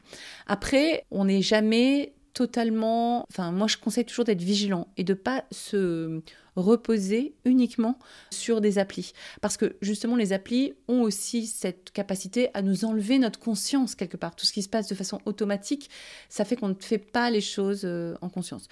Après, 0.45 1.05
on 1.09 1.23
n'est 1.23 1.41
jamais 1.41 2.13
totalement. 2.33 3.25
Enfin, 3.31 3.53
moi, 3.53 3.67
je 3.67 3.77
conseille 3.77 4.03
toujours 4.03 4.25
d'être 4.25 4.41
vigilant 4.41 4.89
et 4.97 5.05
de 5.05 5.13
pas 5.13 5.45
se 5.51 6.21
reposer 6.57 7.33
uniquement 7.45 7.97
sur 8.29 8.59
des 8.59 8.77
applis. 8.77 9.13
Parce 9.39 9.55
que 9.55 9.77
justement, 9.81 10.17
les 10.17 10.33
applis 10.33 10.73
ont 10.89 11.01
aussi 11.01 11.47
cette 11.47 11.91
capacité 11.91 12.49
à 12.53 12.61
nous 12.61 12.83
enlever 12.83 13.19
notre 13.19 13.39
conscience 13.39 13.95
quelque 13.95 14.17
part. 14.17 14.35
Tout 14.35 14.45
ce 14.45 14.51
qui 14.51 14.63
se 14.63 14.69
passe 14.69 14.89
de 14.89 14.95
façon 14.95 15.21
automatique, 15.23 15.89
ça 16.27 16.43
fait 16.43 16.57
qu'on 16.57 16.69
ne 16.69 16.75
fait 16.77 16.97
pas 16.97 17.29
les 17.29 17.41
choses 17.41 17.85
euh, 17.85 18.15
en 18.19 18.27
conscience. 18.27 18.67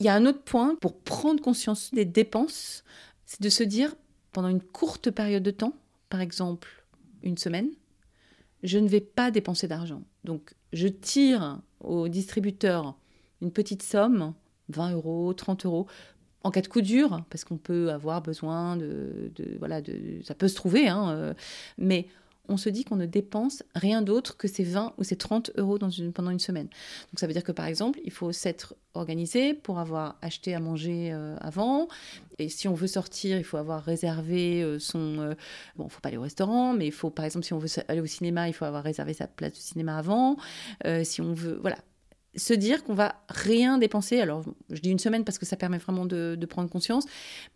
Il 0.00 0.06
y 0.06 0.08
a 0.08 0.14
un 0.14 0.26
autre 0.26 0.42
point 0.42 0.74
pour 0.80 0.98
prendre 0.98 1.40
conscience 1.40 1.94
des 1.94 2.04
dépenses, 2.04 2.82
c'est 3.26 3.40
de 3.40 3.48
se 3.48 3.62
dire 3.62 3.94
pendant 4.32 4.48
une 4.48 4.62
courte 4.62 5.10
période 5.10 5.42
de 5.42 5.50
temps, 5.50 5.74
par 6.08 6.20
exemple 6.20 6.84
une 7.22 7.38
semaine, 7.38 7.70
je 8.62 8.78
ne 8.78 8.88
vais 8.88 9.00
pas 9.00 9.30
dépenser 9.30 9.68
d'argent. 9.68 10.02
Donc 10.24 10.54
je 10.72 10.88
tire 10.88 11.60
au 11.80 12.08
distributeur 12.08 12.96
une 13.40 13.52
petite 13.52 13.82
somme, 13.82 14.34
20 14.68 14.92
euros, 14.92 15.32
30 15.34 15.66
euros, 15.66 15.86
en 16.44 16.50
cas 16.50 16.60
de 16.60 16.68
coup 16.68 16.80
dur, 16.80 17.24
parce 17.30 17.44
qu'on 17.44 17.56
peut 17.56 17.90
avoir 17.90 18.22
besoin 18.22 18.76
de, 18.76 19.32
voilà, 19.58 19.80
ça 20.24 20.34
peut 20.34 20.48
se 20.48 20.54
trouver, 20.54 20.88
hein, 20.88 21.10
euh, 21.10 21.34
mais 21.78 22.08
on 22.48 22.56
se 22.56 22.68
dit 22.68 22.84
qu'on 22.84 22.96
ne 22.96 23.06
dépense 23.06 23.62
rien 23.74 24.02
d'autre 24.02 24.36
que 24.36 24.48
ces 24.48 24.64
20 24.64 24.94
ou 24.98 25.04
ces 25.04 25.16
30 25.16 25.52
euros 25.56 25.78
pendant 26.14 26.30
une 26.30 26.38
semaine. 26.38 26.66
Donc 26.66 27.18
ça 27.18 27.26
veut 27.26 27.32
dire 27.32 27.44
que 27.44 27.52
par 27.52 27.66
exemple, 27.66 28.00
il 28.04 28.10
faut 28.10 28.32
s'être 28.32 28.74
organisé 28.94 29.54
pour 29.54 29.78
avoir 29.78 30.16
acheté 30.22 30.54
à 30.54 30.60
manger 30.60 31.12
euh, 31.12 31.36
avant. 31.40 31.88
Et 32.38 32.48
si 32.48 32.68
on 32.68 32.74
veut 32.74 32.88
sortir, 32.88 33.38
il 33.38 33.44
faut 33.44 33.56
avoir 33.56 33.82
réservé 33.82 34.62
euh, 34.62 34.78
son... 34.78 35.16
bon, 35.76 35.84
il 35.84 35.84
ne 35.84 35.88
faut 35.88 36.00
pas 36.00 36.08
aller 36.08 36.18
au 36.18 36.22
restaurant, 36.22 36.74
mais 36.74 36.86
il 36.86 36.92
faut, 36.92 37.10
par 37.10 37.24
exemple, 37.24 37.46
si 37.46 37.52
on 37.52 37.58
veut 37.58 37.68
aller 37.88 38.00
au 38.00 38.06
cinéma, 38.06 38.48
il 38.48 38.52
faut 38.52 38.64
avoir 38.64 38.82
réservé 38.82 39.14
sa 39.14 39.26
place 39.26 39.52
de 39.52 39.58
cinéma 39.58 39.96
avant. 39.96 40.36
si 41.04 41.20
on 41.20 41.32
veut... 41.32 41.58
Voilà, 41.60 41.78
se 42.34 42.54
dire 42.54 42.84
qu'on 42.84 42.94
va 42.94 43.16
rien 43.28 43.78
dépenser. 43.78 44.20
Alors, 44.20 44.44
je 44.70 44.80
dis 44.80 44.90
une 44.90 44.98
semaine 44.98 45.24
parce 45.24 45.38
que 45.38 45.46
ça 45.46 45.56
permet 45.56 45.78
vraiment 45.78 46.06
de, 46.06 46.46
prendre 46.48 46.68
conscience, 46.68 47.04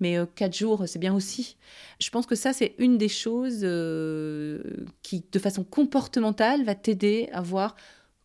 mais 0.01 0.17
euh, 0.17 0.27
quatre 0.27 0.57
jours, 0.57 0.85
c'est 0.87 0.99
bien 0.99 1.15
aussi. 1.15 1.57
Je 2.01 2.11
pense 2.11 2.27
que 2.27 2.35
ça, 2.35 2.53
c'est 2.53 2.75
une 2.79 2.99
des 2.99 3.09
choses 3.09 3.61
euh, 3.63 4.63
qui, 5.03 5.25
de 5.31 5.39
façon 5.39 5.65
comportementale, 5.65 6.65
va 6.65 6.75
t'aider 6.75 7.29
à 7.33 7.41
voir 7.41 7.75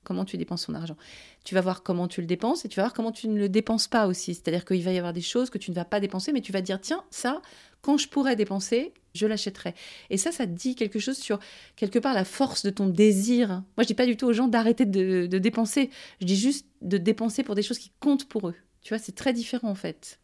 comment 0.04 0.26
tu 0.26 0.38
dépenses 0.38 0.66
ton 0.66 0.74
argent. 0.74 0.98
Tu 1.44 1.56
vas 1.56 1.62
voir 1.62 1.84
comment 1.84 2.08
tu 2.08 2.22
le 2.22 2.28
dépenses 2.28 2.66
et 2.66 2.70
tu 2.70 2.78
vas 2.78 2.84
voir 2.84 2.94
comment 2.94 3.12
tu 3.12 3.28
ne 3.28 3.38
le 3.38 3.50
dépenses 3.50 3.88
pas 3.88 4.08
aussi. 4.08 4.34
C'est-à-dire 4.34 4.66
qu'il 4.66 4.84
va 4.84 4.92
y 4.92 4.98
avoir 4.98 5.14
des 5.14 5.22
choses 5.22 5.50
que 5.50 5.58
tu 5.58 5.72
ne 5.72 5.76
vas 5.76 5.86
pas 5.86 6.00
dépenser, 6.00 6.32
mais 6.32 6.42
tu 6.42 6.52
vas 6.52 6.62
dire, 6.62 6.80
tiens, 6.82 7.04
ça, 7.12 7.42
quand 7.82 7.98
je 7.98 8.08
pourrais 8.08 8.36
dépenser, 8.36 8.94
je 9.14 9.28
l'achèterai. 9.28 9.74
Et 10.10 10.18
ça, 10.18 10.32
ça 10.32 10.46
dit 10.46 10.76
quelque 10.76 11.00
chose 11.00 11.18
sur, 11.18 11.40
quelque 11.76 12.00
part, 12.00 12.14
la 12.14 12.26
force 12.26 12.64
de 12.64 12.70
ton 12.70 12.88
désir. 12.88 13.50
Moi, 13.50 13.84
je 13.84 13.88
dis 13.88 13.94
pas 13.94 14.06
du 14.06 14.18
tout 14.18 14.28
aux 14.28 14.34
gens 14.34 14.48
d'arrêter 14.48 14.86
de, 14.86 15.26
de 15.26 15.38
dépenser. 15.40 15.90
Je 16.20 16.26
dis 16.26 16.36
juste 16.38 16.68
de 16.82 16.98
dépenser 16.98 17.44
pour 17.44 17.56
des 17.56 17.64
choses 17.64 17.80
qui 17.80 17.92
comptent 18.00 18.28
pour 18.28 18.48
eux. 18.50 18.56
Tu 18.82 18.94
vois, 18.94 19.00
c'est 19.00 19.16
très 19.16 19.34
différent 19.34 19.70
en 19.70 19.76
fait. 19.76 20.20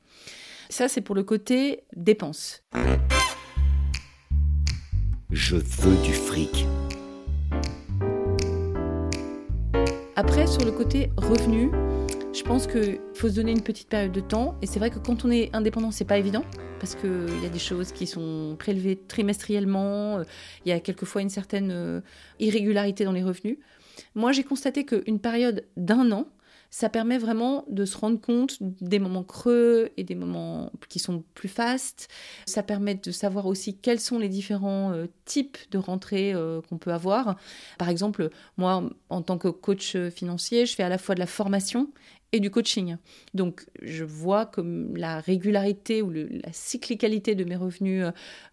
Ça, 0.69 0.87
c'est 0.87 1.01
pour 1.01 1.15
le 1.15 1.23
côté 1.23 1.83
dépense. 1.95 2.63
Je 5.29 5.55
veux 5.55 6.03
du 6.03 6.13
fric. 6.13 6.65
Après, 10.15 10.47
sur 10.47 10.65
le 10.65 10.71
côté 10.71 11.11
revenu, 11.17 11.69
je 12.33 12.41
pense 12.41 12.65
qu'il 12.65 12.99
faut 13.13 13.29
se 13.29 13.35
donner 13.35 13.51
une 13.51 13.61
petite 13.61 13.87
période 13.87 14.11
de 14.11 14.19
temps. 14.19 14.55
Et 14.61 14.65
c'est 14.65 14.79
vrai 14.79 14.89
que 14.89 14.99
quand 14.99 15.25
on 15.25 15.31
est 15.31 15.53
indépendant, 15.53 15.91
c'est 15.91 16.05
pas 16.05 16.17
évident 16.17 16.43
parce 16.79 16.95
qu'il 16.95 17.41
y 17.41 17.45
a 17.45 17.49
des 17.49 17.59
choses 17.59 17.91
qui 17.91 18.07
sont 18.07 18.55
prélevées 18.57 18.97
trimestriellement. 19.07 20.21
Il 20.65 20.69
y 20.69 20.71
a 20.71 20.79
quelquefois 20.79 21.21
une 21.21 21.29
certaine 21.29 21.71
euh, 21.71 22.01
irrégularité 22.39 23.03
dans 23.05 23.11
les 23.11 23.23
revenus. 23.23 23.57
Moi, 24.15 24.31
j'ai 24.31 24.43
constaté 24.43 24.85
qu'une 24.85 25.19
période 25.19 25.65
d'un 25.75 26.11
an, 26.11 26.27
ça 26.69 26.89
permet 26.89 27.17
vraiment 27.17 27.63
de 27.69 27.85
se 27.85 27.97
rendre 27.97 28.19
compte 28.19 28.57
des 28.61 28.99
moments 28.99 29.23
creux 29.23 29.89
et 29.95 30.03
des 30.03 30.15
moments 30.15 30.69
qui 30.89 30.99
sont 30.99 31.23
plus 31.33 31.47
fastes. 31.47 32.09
Ça 32.45 32.61
permet 32.61 32.95
de 32.95 33.11
savoir 33.11 33.45
aussi 33.45 33.77
quels 33.77 34.01
sont 34.01 34.19
les 34.19 34.27
différents 34.27 34.91
euh, 34.91 35.05
types 35.25 35.57
de 35.71 35.77
rentrées 35.77 36.33
euh, 36.33 36.61
qu'on 36.69 36.77
peut 36.77 36.91
avoir. 36.91 37.37
Par 37.77 37.89
exemple, 37.89 38.29
moi, 38.57 38.83
en 39.09 39.21
tant 39.21 39.37
que 39.37 39.47
coach 39.47 39.95
financier, 40.09 40.65
je 40.65 40.75
fais 40.75 40.83
à 40.83 40.89
la 40.89 40.97
fois 40.97 41.15
de 41.15 41.19
la 41.19 41.27
formation 41.27 41.89
et 42.31 42.39
du 42.39 42.51
coaching. 42.51 42.97
Donc, 43.33 43.65
je 43.81 44.03
vois 44.03 44.45
comme 44.45 44.95
la 44.97 45.19
régularité 45.19 46.01
ou 46.01 46.11
la 46.11 46.51
cyclicalité 46.51 47.35
de 47.35 47.43
mes 47.43 47.55
revenus 47.55 48.05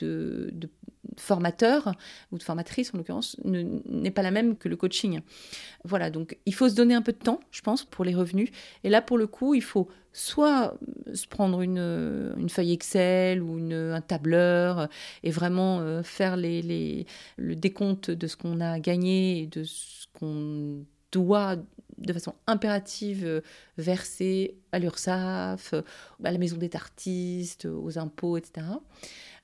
euh, 0.03 0.51
de, 0.53 0.71
formateur 1.17 1.93
ou 2.33 2.39
de 2.39 2.43
formatrice 2.43 2.93
en 2.93 2.99
l'occurrence 2.99 3.37
n'est 3.45 4.11
pas 4.11 4.23
la 4.23 4.31
même 4.31 4.57
que 4.57 4.69
le 4.69 4.77
coaching. 4.77 5.21
Voilà, 5.85 6.11
donc 6.11 6.39
il 6.47 6.55
faut 6.55 6.69
se 6.69 6.75
donner 6.75 6.95
un 6.95 7.03
peu 7.03 7.13
de 7.13 7.19
temps, 7.19 7.41
je 7.51 7.61
pense, 7.61 7.85
pour 7.85 8.05
les 8.05 8.15
revenus. 8.15 8.51
Et 8.83 8.89
là, 8.89 9.01
pour 9.03 9.19
le 9.19 9.27
coup, 9.27 9.55
il 9.55 9.63
faut 9.63 9.89
soit 10.13 10.77
se 11.13 11.27
prendre 11.27 11.61
une, 11.61 12.35
une 12.37 12.49
feuille 12.49 12.73
Excel 12.73 13.43
ou 13.43 13.59
un 13.73 14.01
tableur 14.01 14.89
et 15.23 15.31
vraiment 15.31 15.81
euh, 15.81 16.03
faire 16.03 16.37
les, 16.37 16.63
les, 16.63 17.07
le 17.37 17.57
décompte 17.57 18.11
de 18.11 18.27
ce 18.27 18.37
qu'on 18.37 18.61
a 18.61 18.79
gagné 18.79 19.43
et 19.43 19.47
de 19.47 19.65
ce 19.65 20.07
qu'on 20.13 20.85
doit 21.13 21.57
de 21.99 22.13
façon 22.13 22.35
impérative 22.47 23.25
euh, 23.25 23.41
verser 23.79 24.57
à 24.73 24.79
l'URSSAF, 24.79 25.75
à 26.25 26.33
la 26.33 26.39
maison 26.39 26.57
des 26.57 26.71
artistes, 26.75 27.67
aux 27.67 27.99
impôts, 27.99 28.37
etc. 28.37 28.67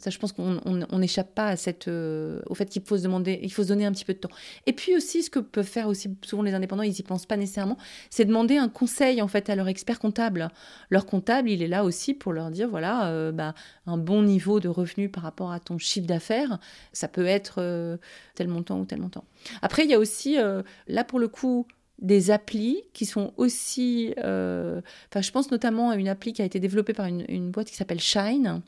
Ça, 0.00 0.08
je 0.08 0.18
pense 0.18 0.32
qu'on 0.32 0.98
n'échappe 0.98 1.34
pas 1.34 1.48
à 1.48 1.56
cette, 1.56 1.86
euh, 1.86 2.40
au 2.46 2.54
fait 2.54 2.64
qu'il 2.64 2.80
faut 2.80 2.96
se 2.96 3.02
demander, 3.02 3.38
il 3.42 3.52
faut 3.52 3.62
se 3.62 3.68
donner 3.68 3.84
un 3.84 3.92
petit 3.92 4.06
peu 4.06 4.14
de 4.14 4.18
temps. 4.18 4.30
Et 4.64 4.72
puis 4.72 4.96
aussi, 4.96 5.22
ce 5.22 5.28
que 5.28 5.38
peuvent 5.38 5.66
faire 5.66 5.88
aussi 5.88 6.16
souvent 6.24 6.42
les 6.42 6.54
indépendants, 6.54 6.82
ils 6.82 6.98
y 6.98 7.02
pensent 7.02 7.26
pas 7.26 7.36
nécessairement, 7.36 7.76
c'est 8.08 8.24
demander 8.24 8.56
un 8.56 8.70
conseil 8.70 9.20
en 9.20 9.28
fait 9.28 9.50
à 9.50 9.56
leur 9.56 9.68
expert 9.68 9.98
comptable. 9.98 10.48
Leur 10.88 11.04
comptable, 11.04 11.50
il 11.50 11.62
est 11.62 11.68
là 11.68 11.84
aussi 11.84 12.14
pour 12.14 12.32
leur 12.32 12.50
dire 12.50 12.66
voilà, 12.70 13.10
euh, 13.10 13.30
bah, 13.30 13.54
un 13.84 13.98
bon 13.98 14.22
niveau 14.22 14.58
de 14.58 14.68
revenu 14.68 15.10
par 15.10 15.22
rapport 15.22 15.52
à 15.52 15.60
ton 15.60 15.76
chiffre 15.76 16.06
d'affaires, 16.06 16.58
ça 16.94 17.06
peut 17.06 17.26
être 17.26 17.56
euh, 17.58 17.98
tel 18.34 18.48
montant 18.48 18.80
ou 18.80 18.86
tel 18.86 19.00
montant. 19.00 19.24
Après, 19.60 19.84
il 19.84 19.90
y 19.90 19.94
a 19.94 19.98
aussi 19.98 20.38
là 20.86 21.04
pour 21.04 21.18
le 21.18 21.28
coup 21.28 21.66
des 22.00 22.30
applis 22.30 22.82
qui 22.92 23.06
sont 23.06 23.32
aussi. 23.36 24.14
Euh, 24.18 24.80
je 25.14 25.30
pense 25.30 25.50
notamment 25.50 25.90
à 25.90 25.96
une 25.96 26.08
appli 26.08 26.32
qui 26.32 26.42
a 26.42 26.44
été 26.44 26.58
développée 26.60 26.92
par 26.92 27.06
une, 27.06 27.50
boîte 27.50 27.68
qui 27.68 27.76
s'appelle 27.76 28.00
Shine, 28.00 28.62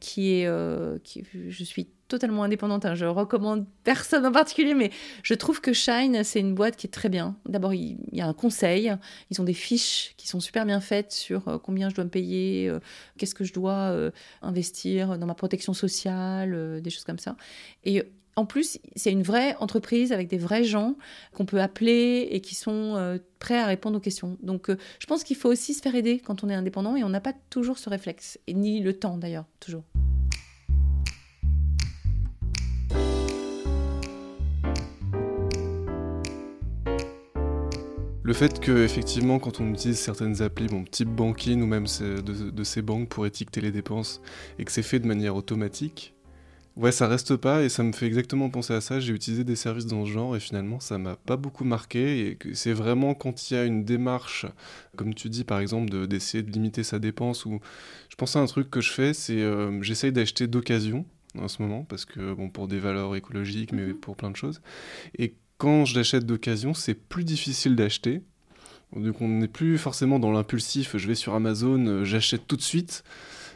qui 0.00 0.34
est. 0.34 0.46
Euh, 0.46 0.98
je 1.48 1.64
suis 1.64 1.88
totalement 2.08 2.42
indépendante, 2.42 2.84
hein, 2.84 2.94
je 2.94 3.06
recommande 3.06 3.66
personne 3.84 4.26
en 4.26 4.32
particulier, 4.32 4.74
mais 4.74 4.90
je 5.22 5.32
trouve 5.32 5.62
que 5.62 5.72
Shine, 5.72 6.24
c'est 6.24 6.40
une 6.40 6.54
boîte 6.54 6.76
qui 6.76 6.86
est 6.86 6.90
très 6.90 7.08
bien. 7.08 7.36
D'abord, 7.46 7.72
il, 7.72 7.96
y 8.12 8.20
a 8.20 8.26
un 8.26 8.34
conseil, 8.34 8.94
ils 9.30 9.40
ont 9.40 9.44
des 9.44 9.54
fiches 9.54 10.12
qui 10.18 10.28
sont 10.28 10.40
super 10.40 10.66
bien 10.66 10.80
faites 10.80 11.12
sur 11.12 11.48
euh, 11.48 11.58
combien 11.58 11.88
je 11.88 11.94
dois 11.94 12.04
me 12.04 12.10
payer, 12.10 12.70
qu'est-ce 13.16 13.34
que 13.34 13.44
je 13.44 13.52
dois 13.52 13.94
investir 14.42 15.18
dans 15.18 15.26
ma 15.26 15.34
protection 15.34 15.72
sociale, 15.72 16.80
des 16.82 16.90
choses 16.90 17.04
comme 17.04 17.18
ça. 17.18 17.36
Et 17.84 18.04
en 18.34 18.46
plus, 18.46 18.78
c'est 18.96 19.12
une 19.12 19.22
vraie 19.22 19.56
entreprise 19.56 20.12
avec 20.12 20.28
des 20.28 20.38
vrais 20.38 20.64
gens 20.64 20.96
qu'on 21.34 21.44
peut 21.44 21.60
appeler 21.60 22.28
et 22.30 22.40
qui 22.40 22.54
sont 22.54 22.94
euh, 22.96 23.18
prêts 23.38 23.58
à 23.58 23.66
répondre 23.66 23.98
aux 23.98 24.00
questions. 24.00 24.38
Donc, 24.42 24.70
euh, 24.70 24.78
je 25.00 25.06
pense 25.06 25.22
qu'il 25.22 25.36
faut 25.36 25.50
aussi 25.50 25.74
se 25.74 25.82
faire 25.82 25.94
aider 25.94 26.18
quand 26.18 26.42
on 26.42 26.48
est 26.48 26.54
indépendant 26.54 26.96
et 26.96 27.04
on 27.04 27.10
n'a 27.10 27.20
pas 27.20 27.34
toujours 27.50 27.78
ce 27.78 27.90
réflexe, 27.90 28.38
et 28.46 28.54
ni 28.54 28.80
le 28.80 28.94
temps 28.94 29.18
d'ailleurs, 29.18 29.44
toujours. 29.60 29.84
Le 38.24 38.32
fait 38.34 38.60
que, 38.60 38.84
effectivement, 38.84 39.38
quand 39.38 39.60
on 39.60 39.70
utilise 39.74 39.98
certaines 39.98 40.40
applis, 40.40 40.68
bon, 40.68 40.84
type 40.84 41.10
banking 41.10 41.60
ou 41.60 41.66
même 41.66 41.84
de, 41.84 42.50
de 42.50 42.64
ces 42.64 42.80
banques 42.80 43.08
pour 43.08 43.26
étiqueter 43.26 43.60
les 43.60 43.72
dépenses, 43.72 44.22
et 44.58 44.64
que 44.64 44.72
c'est 44.72 44.82
fait 44.82 45.00
de 45.00 45.06
manière 45.06 45.36
automatique, 45.36 46.14
Ouais, 46.74 46.90
ça 46.90 47.06
reste 47.06 47.36
pas 47.36 47.62
et 47.62 47.68
ça 47.68 47.82
me 47.82 47.92
fait 47.92 48.06
exactement 48.06 48.48
penser 48.48 48.72
à 48.72 48.80
ça. 48.80 48.98
J'ai 48.98 49.12
utilisé 49.12 49.44
des 49.44 49.56
services 49.56 49.84
dans 49.84 50.06
ce 50.06 50.10
genre 50.10 50.34
et 50.36 50.40
finalement 50.40 50.80
ça 50.80 50.96
m'a 50.96 51.16
pas 51.16 51.36
beaucoup 51.36 51.64
marqué. 51.64 52.26
Et 52.28 52.54
c'est 52.54 52.72
vraiment 52.72 53.14
quand 53.14 53.50
il 53.50 53.54
y 53.54 53.56
a 53.58 53.64
une 53.64 53.84
démarche, 53.84 54.46
comme 54.96 55.12
tu 55.12 55.28
dis 55.28 55.44
par 55.44 55.60
exemple, 55.60 56.06
d'essayer 56.06 56.42
de, 56.42 56.50
limiter 56.50 56.82
sa 56.82 56.98
dépense. 56.98 57.44
Ou 57.44 57.60
je 58.08 58.16
pense 58.16 58.36
à 58.36 58.40
un 58.40 58.46
truc 58.46 58.70
que 58.70 58.80
je 58.80 58.90
fais, 58.90 59.12
c'est 59.12 59.42
euh, 59.42 59.82
j'essaye 59.82 60.12
d'acheter 60.12 60.46
d'occasion 60.46 61.04
en 61.38 61.48
ce 61.48 61.60
moment 61.62 61.84
parce 61.84 62.04
que 62.04 62.32
bon 62.34 62.48
pour 62.48 62.68
des 62.68 62.78
valeurs 62.78 63.14
écologiques, 63.16 63.72
mais 63.72 63.88
mhm. 63.88 63.94
pour 63.94 64.16
plein 64.16 64.30
de 64.30 64.36
choses. 64.36 64.62
Et 65.18 65.34
quand 65.58 65.84
je 65.84 65.94
l'achète 65.94 66.24
d'occasion, 66.24 66.72
c'est 66.72 66.94
plus 66.94 67.24
difficile 67.24 67.76
d'acheter. 67.76 68.22
Donc 68.96 69.20
on 69.20 69.28
n'est 69.28 69.48
plus 69.48 69.76
forcément 69.76 70.18
dans 70.18 70.32
l'impulsif. 70.32 70.96
Je 70.96 71.06
vais 71.06 71.14
sur 71.14 71.34
Amazon, 71.34 71.86
euh, 71.86 72.04
j'achète 72.04 72.46
tout 72.46 72.56
de 72.56 72.62
suite. 72.62 73.04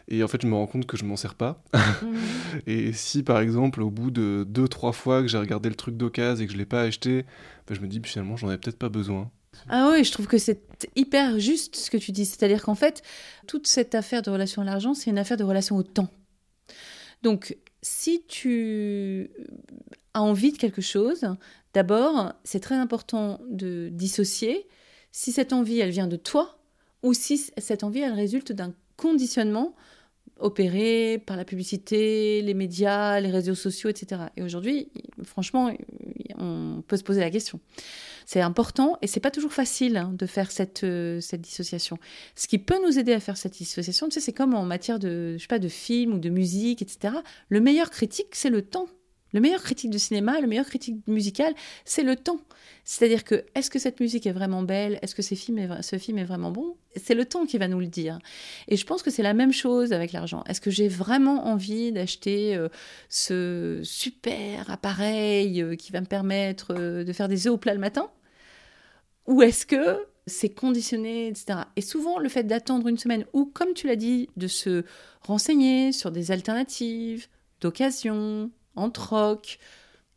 Et 0.08 0.22
en 0.22 0.28
fait, 0.28 0.42
je 0.42 0.46
me 0.46 0.54
rends 0.54 0.66
compte 0.66 0.86
que 0.86 0.96
je 0.96 1.04
m'en 1.04 1.16
sers 1.16 1.34
pas. 1.34 1.62
Et 2.66 2.92
si, 2.92 3.22
par 3.22 3.40
exemple, 3.40 3.82
au 3.82 3.90
bout 3.90 4.10
de 4.10 4.44
deux, 4.48 4.68
trois 4.68 4.92
fois 4.92 5.22
que 5.22 5.28
j'ai 5.28 5.38
regardé 5.38 5.68
le 5.68 5.74
truc 5.74 5.96
d'occasion 5.96 6.44
et 6.44 6.46
que 6.46 6.52
je 6.52 6.58
l'ai 6.58 6.66
pas 6.66 6.82
acheté, 6.82 7.24
bah, 7.66 7.74
je 7.74 7.80
me 7.80 7.86
dis 7.86 8.00
finalement, 8.04 8.36
j'en 8.36 8.50
ai 8.50 8.58
peut-être 8.58 8.78
pas 8.78 8.88
besoin. 8.88 9.30
Ah 9.68 9.90
oui, 9.90 10.04
je 10.04 10.12
trouve 10.12 10.26
que 10.26 10.38
c'est 10.38 10.60
hyper 10.94 11.38
juste 11.38 11.76
ce 11.76 11.90
que 11.90 11.96
tu 11.96 12.12
dis. 12.12 12.26
C'est-à-dire 12.26 12.62
qu'en 12.62 12.74
fait, 12.74 13.02
toute 13.46 13.66
cette 13.66 13.94
affaire 13.94 14.22
de 14.22 14.30
relation 14.30 14.62
à 14.62 14.64
l'argent, 14.64 14.94
c'est 14.94 15.10
une 15.10 15.18
affaire 15.18 15.36
de 15.36 15.44
relation 15.44 15.76
au 15.76 15.82
temps. 15.82 16.10
Donc, 17.22 17.56
si 17.82 18.22
tu 18.28 19.30
as 20.14 20.22
envie 20.22 20.52
de 20.52 20.58
quelque 20.58 20.82
chose, 20.82 21.26
d'abord, 21.74 22.32
c'est 22.44 22.60
très 22.60 22.74
important 22.74 23.40
de 23.48 23.88
dissocier 23.90 24.66
si 25.12 25.32
cette 25.32 25.52
envie, 25.54 25.80
elle 25.80 25.90
vient 25.90 26.06
de 26.06 26.16
toi 26.16 26.58
ou 27.02 27.14
si 27.14 27.38
cette 27.56 27.84
envie, 27.84 28.00
elle 28.00 28.12
résulte 28.12 28.52
d'un 28.52 28.74
conditionnement 28.96 29.74
opéré 30.38 31.22
par 31.24 31.36
la 31.36 31.44
publicité, 31.44 32.42
les 32.42 32.54
médias, 32.54 33.20
les 33.20 33.30
réseaux 33.30 33.54
sociaux, 33.54 33.88
etc. 33.88 34.22
Et 34.36 34.42
aujourd'hui, 34.42 34.88
franchement, 35.24 35.72
on 36.38 36.82
peut 36.86 36.96
se 36.96 37.02
poser 37.02 37.20
la 37.20 37.30
question. 37.30 37.60
C'est 38.26 38.40
important 38.40 38.98
et 39.02 39.06
c'est 39.06 39.20
pas 39.20 39.30
toujours 39.30 39.52
facile 39.52 39.96
hein, 39.96 40.12
de 40.12 40.26
faire 40.26 40.50
cette, 40.50 40.82
euh, 40.84 41.20
cette 41.20 41.40
dissociation. 41.40 41.96
Ce 42.34 42.48
qui 42.48 42.58
peut 42.58 42.78
nous 42.84 42.98
aider 42.98 43.12
à 43.12 43.20
faire 43.20 43.36
cette 43.36 43.54
dissociation, 43.54 44.08
tu 44.08 44.14
sais, 44.14 44.20
c'est 44.20 44.32
comme 44.32 44.54
en 44.54 44.64
matière 44.64 44.98
de, 44.98 45.36
je 45.36 45.42
sais 45.42 45.46
pas, 45.46 45.60
de 45.60 45.68
film 45.68 46.14
ou 46.14 46.18
de 46.18 46.28
musique, 46.28 46.82
etc. 46.82 47.14
Le 47.48 47.60
meilleur 47.60 47.90
critique, 47.90 48.34
c'est 48.34 48.50
le 48.50 48.62
temps. 48.62 48.88
Le 49.36 49.42
meilleur 49.42 49.62
critique 49.62 49.90
de 49.90 49.98
cinéma, 49.98 50.40
le 50.40 50.46
meilleur 50.46 50.64
critique 50.64 51.06
musical, 51.06 51.52
c'est 51.84 52.02
le 52.02 52.16
temps. 52.16 52.40
C'est-à-dire 52.84 53.22
que 53.22 53.44
est-ce 53.54 53.68
que 53.68 53.78
cette 53.78 54.00
musique 54.00 54.26
est 54.26 54.32
vraiment 54.32 54.62
belle? 54.62 54.98
Est-ce 55.02 55.14
que 55.14 55.20
ce 55.20 55.34
film 55.34 55.58
est, 55.58 56.24
vraiment 56.24 56.50
bon? 56.50 56.74
C'est 56.96 57.14
le 57.14 57.26
temps 57.26 57.44
qui 57.44 57.58
va 57.58 57.68
nous 57.68 57.78
le 57.78 57.86
dire. 57.86 58.18
Et 58.66 58.78
je 58.78 58.86
pense 58.86 59.02
que 59.02 59.10
c'est 59.10 59.22
la 59.22 59.34
même 59.34 59.52
chose 59.52 59.92
avec 59.92 60.12
l'argent. 60.12 60.42
Est-ce 60.48 60.62
que 60.62 60.70
j'ai 60.70 60.88
vraiment 60.88 61.48
envie 61.48 61.92
d'acheter 61.92 62.56
euh, 62.56 62.70
ce 63.10 63.82
super 63.84 64.70
appareil 64.70 65.60
euh, 65.60 65.76
qui 65.76 65.92
va 65.92 66.00
me 66.00 66.06
permettre 66.06 66.74
euh, 66.74 67.04
de 67.04 67.12
faire 67.12 67.28
des 67.28 67.46
œufs 67.46 67.52
au 67.52 67.58
plat 67.58 67.74
le 67.74 67.80
matin? 67.80 68.08
Ou 69.26 69.42
est-ce 69.42 69.66
que 69.66 69.98
c'est 70.26 70.48
conditionné, 70.48 71.28
etc. 71.28 71.58
Et 71.76 71.82
souvent, 71.82 72.18
le 72.18 72.30
fait 72.30 72.44
d'attendre 72.44 72.88
une 72.88 72.96
semaine 72.96 73.26
ou, 73.34 73.44
comme 73.44 73.74
tu 73.74 73.86
l'as 73.86 73.96
dit, 73.96 74.30
de 74.38 74.46
se 74.46 74.84
renseigner 75.20 75.92
sur 75.92 76.10
des 76.10 76.30
alternatives, 76.30 77.26
d'occasion, 77.60 78.50
en 78.76 78.90
troc. 78.90 79.58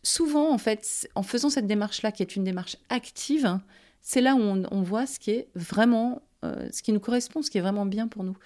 Souvent, 0.04 0.52
en 0.52 0.58
fait, 0.58 1.10
en 1.16 1.24
faisant 1.24 1.50
cette 1.50 1.68
démarche-là, 1.68 2.12
qui 2.12 2.24
est 2.24 2.36
une 2.36 2.44
démarche 2.44 2.78
active, 2.90 3.60
c'est 4.02 4.22
là 4.22 4.36
où 4.36 4.40
on, 4.40 4.82
voit 4.82 5.06
ce 5.06 5.20
qui 5.20 5.32
est 5.32 5.50
vraiment, 5.56 6.22
euh, 6.46 6.70
ce 6.72 6.82
qui 6.82 6.94
nous 6.94 7.00
correspond, 7.00 7.42
ce 7.42 7.52
qui 7.52 7.58
est 7.58 7.62
vraiment 7.62 7.86
bien 7.86 8.08
pour 8.08 8.24
nous. 8.24 8.38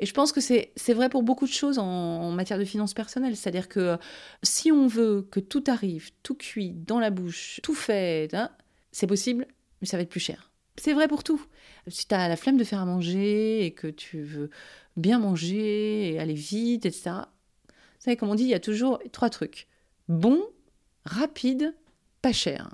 Et 0.00 0.06
je 0.06 0.14
pense 0.14 0.30
que 0.30 0.40
c'est 0.40 0.94
vrai 0.94 1.08
pour 1.08 1.24
beaucoup 1.24 1.46
de 1.46 1.52
choses 1.52 1.78
en, 1.78 2.30
matière 2.30 2.58
de 2.58 2.64
finances 2.64 2.94
personnelles. 2.94 3.36
C'est-à-dire 3.36 3.68
que 3.68 3.98
si 4.42 4.70
on 4.70 4.86
veut 4.86 5.26
que 5.30 5.40
tout 5.40 5.64
arrive, 5.66 6.10
tout 6.22 6.36
cuit, 6.36 6.70
dans 6.70 7.00
la 7.00 7.10
bouche, 7.10 7.60
tout 7.62 7.74
fait, 7.74 8.32
hein, 8.32 8.50
c'est 8.92 9.08
possible, 9.08 9.46
mais 9.80 9.88
ça 9.88 9.96
va 9.96 10.04
être 10.04 10.08
plus 10.08 10.20
cher. 10.20 10.52
C'est 10.76 10.92
vrai 10.92 11.08
pour 11.08 11.24
tout. 11.24 11.44
Si 11.88 12.06
tu 12.06 12.14
as 12.14 12.28
la 12.28 12.36
flemme 12.36 12.56
de 12.56 12.64
faire 12.64 12.80
à 12.80 12.84
manger 12.84 13.64
et 13.64 13.72
que 13.72 13.88
tu 13.88 14.22
veux 14.22 14.50
bien 14.96 15.18
manger 15.18 16.12
et 16.12 16.20
aller 16.20 16.34
vite, 16.34 16.86
etc., 16.86 17.10
vous 17.98 18.04
savez, 18.04 18.16
comme 18.16 18.30
on 18.30 18.36
dit, 18.36 18.44
il 18.44 18.50
y 18.50 18.54
a 18.54 18.60
toujours 18.60 19.00
trois 19.10 19.28
trucs. 19.28 19.66
Bon, 20.08 20.40
rapide, 21.04 21.74
pas 22.22 22.32
cher. 22.32 22.70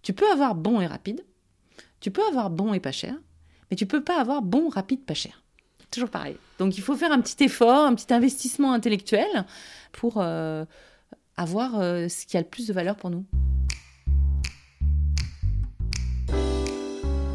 Tu 0.00 0.14
peux 0.14 0.30
avoir 0.30 0.54
bon 0.54 0.80
et 0.80 0.86
rapide, 0.86 1.26
tu 2.00 2.10
peux 2.10 2.26
avoir 2.26 2.48
bon 2.48 2.72
et 2.72 2.80
pas 2.80 2.90
cher, 2.90 3.14
mais 3.70 3.76
tu 3.76 3.84
peux 3.84 4.02
pas 4.02 4.18
avoir 4.18 4.40
bon, 4.40 4.70
rapide, 4.70 5.04
pas 5.04 5.12
cher. 5.12 5.42
Toujours 5.90 6.08
pareil. 6.08 6.36
Donc 6.58 6.78
il 6.78 6.80
faut 6.80 6.96
faire 6.96 7.12
un 7.12 7.20
petit 7.20 7.44
effort, 7.44 7.84
un 7.84 7.94
petit 7.94 8.14
investissement 8.14 8.72
intellectuel 8.72 9.44
pour 9.92 10.14
euh, 10.16 10.64
avoir 11.36 11.78
euh, 11.78 12.08
ce 12.08 12.24
qui 12.24 12.38
a 12.38 12.40
le 12.40 12.46
plus 12.46 12.66
de 12.66 12.72
valeur 12.72 12.96
pour 12.96 13.10
nous. 13.10 13.26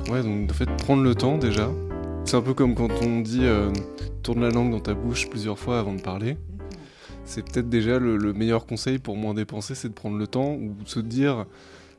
Ouais, 0.10 0.24
donc 0.24 0.50
en 0.50 0.54
fait, 0.56 0.66
prendre 0.78 1.04
le 1.04 1.14
temps 1.14 1.38
déjà. 1.38 1.70
C'est 2.26 2.36
un 2.36 2.42
peu 2.42 2.56
comme 2.56 2.74
quand 2.74 2.90
on 3.04 3.22
dit 3.22 3.46
euh, 3.46 3.72
tourne 4.24 4.42
la 4.42 4.50
langue 4.50 4.72
dans 4.72 4.80
ta 4.80 4.96
bouche 4.96 5.30
plusieurs 5.30 5.60
fois 5.60 5.80
avant 5.80 5.94
de 5.94 6.02
parler 6.02 6.36
c'est 7.28 7.44
peut-être 7.44 7.70
déjà 7.70 8.00
le, 8.00 8.34
meilleur 8.34 8.66
conseil 8.66 9.00
pour 9.00 9.16
moins 9.16 9.34
dépenser, 9.34 9.76
c'est 9.76 9.90
de 9.90 9.94
prendre 9.94 10.18
le 10.18 10.28
temps 10.28 10.54
ou 10.54 10.74
de 10.84 10.88
se 10.88 11.00
dire 11.00 11.46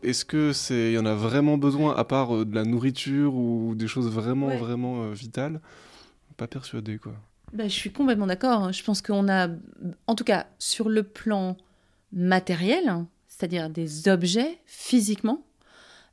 est-ce 0.02 0.24
que 0.24 0.52
c'est, 0.52 0.90
il 0.90 0.94
y 0.94 0.98
en 0.98 1.06
a 1.06 1.14
vraiment 1.14 1.58
besoin 1.58 1.94
à 1.94 2.04
part 2.04 2.34
euh, 2.34 2.44
de 2.44 2.54
la 2.54 2.64
nourriture 2.64 3.34
ou 3.34 3.74
des 3.74 3.86
choses 3.86 4.08
vraiment 4.10 4.48
vraiment 4.56 5.04
euh, 5.04 5.12
vitales? 5.12 5.60
Pas 6.36 6.46
persuadé 6.46 6.98
quoi. 6.98 7.14
Bah, 7.52 7.64
je 7.64 7.72
suis 7.72 7.90
complètement 7.90 8.26
d'accord. 8.26 8.64
Hein. 8.64 8.72
Je 8.72 8.82
pense 8.82 9.02
qu'on 9.02 9.28
a, 9.28 9.48
en 10.06 10.14
tout 10.14 10.24
cas 10.24 10.46
sur 10.58 10.88
le 10.88 11.02
plan 11.02 11.56
matériel, 12.12 13.04
c'est-à-dire 13.26 13.70
des 13.70 14.08
objets 14.08 14.58
physiquement, 14.66 15.44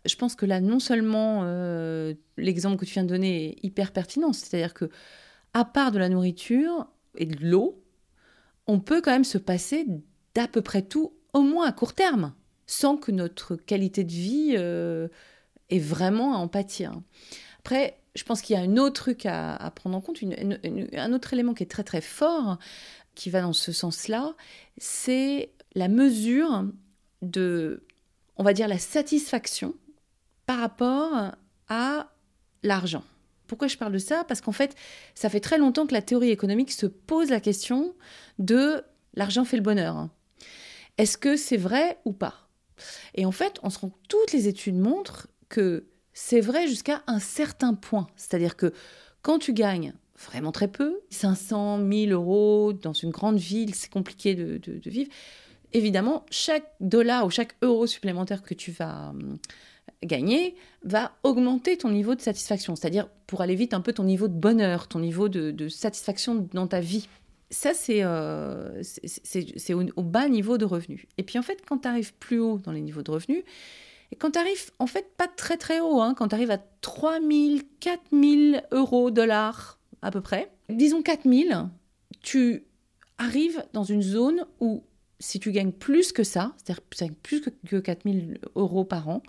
je 0.06 0.16
pense 0.16 0.36
que 0.36 0.46
là 0.46 0.62
non 0.62 0.80
seulement 0.80 1.42
euh, 1.44 2.14
l'exemple 2.38 2.78
que 2.78 2.86
tu 2.86 2.94
viens 2.94 3.04
de 3.04 3.10
donner 3.10 3.50
est 3.50 3.64
hyper 3.64 3.92
pertinent, 3.92 4.34
c'est-à-dire 4.34 4.74
que 4.74 4.90
à 5.54 5.64
part 5.64 5.92
de 5.92 6.00
la 6.00 6.10
nourriture 6.10 6.88
et 7.18 7.26
de 7.26 7.38
l'eau, 7.46 7.82
on 8.68 8.80
peut 8.80 9.02
quand 9.02 9.12
même 9.12 9.24
se 9.24 9.38
passer 9.38 9.86
d'à 10.34 10.48
peu 10.48 10.62
près 10.62 10.82
tout, 10.82 11.14
au 11.34 11.42
moins 11.42 11.68
à 11.68 11.72
court 11.72 11.94
terme, 11.94 12.34
sans 12.68 12.98
que 12.98 13.12
notre 13.12 13.56
qualité 13.56 14.04
de 14.04 14.12
vie 14.12 14.56
euh, 14.58 15.08
ait 15.70 15.80
vraiment 15.80 16.34
à 16.34 16.38
en 16.38 16.48
pâtir. 16.48 17.00
Après, 17.60 17.98
je 18.16 18.24
pense 18.24 18.42
qu'il 18.42 18.56
y 18.56 18.60
a 18.60 18.62
un 18.62 18.78
autre 18.78 19.02
truc 19.02 19.26
à, 19.26 19.72
prendre 19.76 19.98
en 19.98 20.02
compte, 20.02 20.20
un 20.24 21.14
autre 21.14 21.34
élément 21.34 21.54
qui 21.54 21.64
est 21.64 21.72
très 21.72 21.84
très 21.84 22.02
fort, 22.02 22.58
qui 23.14 23.30
va 23.30 23.42
dans 23.42 23.54
ce 23.54 23.72
sens-là, 23.72 24.34
c'est 24.78 25.52
la 25.74 25.88
mesure 25.88 26.66
de, 27.22 27.84
on 28.38 28.44
va 28.44 28.54
dire, 28.54 28.68
la 28.68 28.78
satisfaction 28.78 29.74
par 30.46 30.60
rapport 30.60 31.32
à 31.68 32.12
l'argent. 32.64 33.04
Pourquoi 33.48 33.68
je 33.68 33.78
parle 33.78 33.94
de 33.94 33.98
ça? 33.98 34.24
Parce 34.24 34.42
qu'en 34.42 34.52
fait, 34.52 34.76
ça 35.14 35.30
fait 35.30 35.40
très 35.40 35.58
longtemps 35.58 35.86
que 35.86 35.94
la 35.94 36.02
théorie 36.02 36.32
économique 36.32 36.72
se 36.72 36.86
pose 36.86 37.30
la 37.30 37.40
question 37.40 37.96
de 38.40 38.84
l'argent 39.14 39.46
fait 39.46 39.58
le 39.58 39.64
bonheur. 39.64 40.10
Est-ce 40.98 41.18
que 41.18 41.36
c'est 41.36 41.58
vrai 41.58 42.00
ou 42.06 42.14
pas? 42.14 42.50
Et 43.14 43.26
en 43.26 43.32
fait, 43.32 43.60
on 43.64 43.70
se 43.70 43.80
rend 43.80 43.92
toutes 44.10 44.32
les 44.34 44.48
études 44.48 44.78
montrent 44.78 45.28
que 45.50 45.86
c'est 46.14 46.42
vrai 46.42 46.68
jusqu'à 46.68 47.04
un 47.08 47.20
certain 47.20 47.74
point. 47.74 48.08
C'est-à-dire 48.16 48.56
que 48.56 48.74
quand 49.22 49.40
tu 49.40 49.54
gagnes 49.54 49.94
vraiment 50.18 50.52
très 50.52 50.70
peu, 50.70 51.00
500, 51.10 51.80
1000 51.80 52.14
euros 52.14 52.74
dans 52.74 52.94
une 52.94 53.12
grande 53.12 53.38
ville, 53.38 53.76
c'est 53.76 53.92
compliqué 53.92 54.34
de, 54.36 54.58
de 54.58 54.90
vivre. 54.90 55.12
Évidemment, 55.74 56.26
chaque 56.30 56.72
dollar 56.80 57.26
ou 57.26 57.30
chaque 57.30 57.56
euro 57.62 57.86
supplémentaire 57.86 58.44
que 58.44 58.54
tu 58.54 58.72
vas 58.72 59.10
hum, 59.10 59.38
gagner 60.04 60.56
va 60.84 61.14
augmenter 61.24 61.78
ton 61.78 61.90
niveau 61.90 62.16
de 62.16 62.22
satisfaction, 62.22 62.76
c'est-à-dire 62.76 63.10
pour 63.28 63.42
aller 63.42 63.56
vite 63.56 63.74
un 63.74 63.82
peu 63.82 63.94
ton 63.94 64.04
niveau 64.04 64.28
de 64.28 64.34
bonheur, 64.34 64.88
ton 64.88 65.00
niveau 65.00 65.30
de, 65.30 65.68
satisfaction 65.68 66.48
dans 66.54 66.68
ta 66.68 66.80
vie. 66.80 67.08
Ça, 67.52 67.74
c'est 67.74 68.04
euh, 68.04 68.82
au, 69.96 70.04
bas 70.04 70.28
niveau 70.28 70.58
de 70.58 70.66
revenus. 70.66 71.06
Et 71.18 71.24
puis 71.24 71.38
en 71.38 71.42
fait, 71.42 71.64
quand 71.68 71.80
tu 71.80 71.88
arrives 71.88 72.14
plus 72.16 72.40
haut 72.40 72.58
dans 72.58 72.72
les 72.72 72.82
niveaux 72.82 73.04
de 73.04 73.12
revenus, 73.12 73.44
et 74.12 74.16
quand 74.16 74.32
tu 74.32 74.40
arrives 74.40 74.72
en 74.80 74.88
fait 74.88 75.16
pas 75.18 75.28
très 75.28 75.58
très 75.58 75.80
haut, 75.80 76.02
hein, 76.02 76.14
quand 76.16 76.30
tu 76.30 76.36
arrives 76.36 76.52
à 76.52 76.60
3000, 76.82 77.64
4000 77.80 78.64
euros, 78.72 79.12
dollars 79.12 79.80
à 80.02 80.12
peu 80.12 80.22
près, 80.22 80.52
disons 80.70 81.02
4000, 81.02 81.70
tu 82.22 82.66
arrives 83.18 83.64
dans 83.74 83.84
une 83.84 84.02
zone 84.02 84.46
où 84.60 84.84
si 85.20 85.40
tu 85.40 85.52
gagnes 85.52 85.72
plus 85.72 86.12
que 86.12 86.24
ça, 86.24 86.54
c'est-à-dire 86.58 87.16
plus 87.24 87.42
que 87.42 87.80
4000 87.80 88.40
euros 88.56 88.84
par 88.84 89.08
an, 89.08 89.24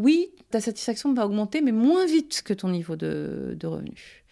oui, 0.00 0.30
ta 0.50 0.60
satisfaction 0.60 1.12
va 1.12 1.26
augmenter, 1.26 1.60
mais 1.60 1.72
moins 1.72 2.06
vite 2.06 2.42
que 2.42 2.54
ton 2.54 2.70
niveau 2.70 2.96
de, 2.96 3.56
de 3.58 3.66
revenu. 3.66 4.24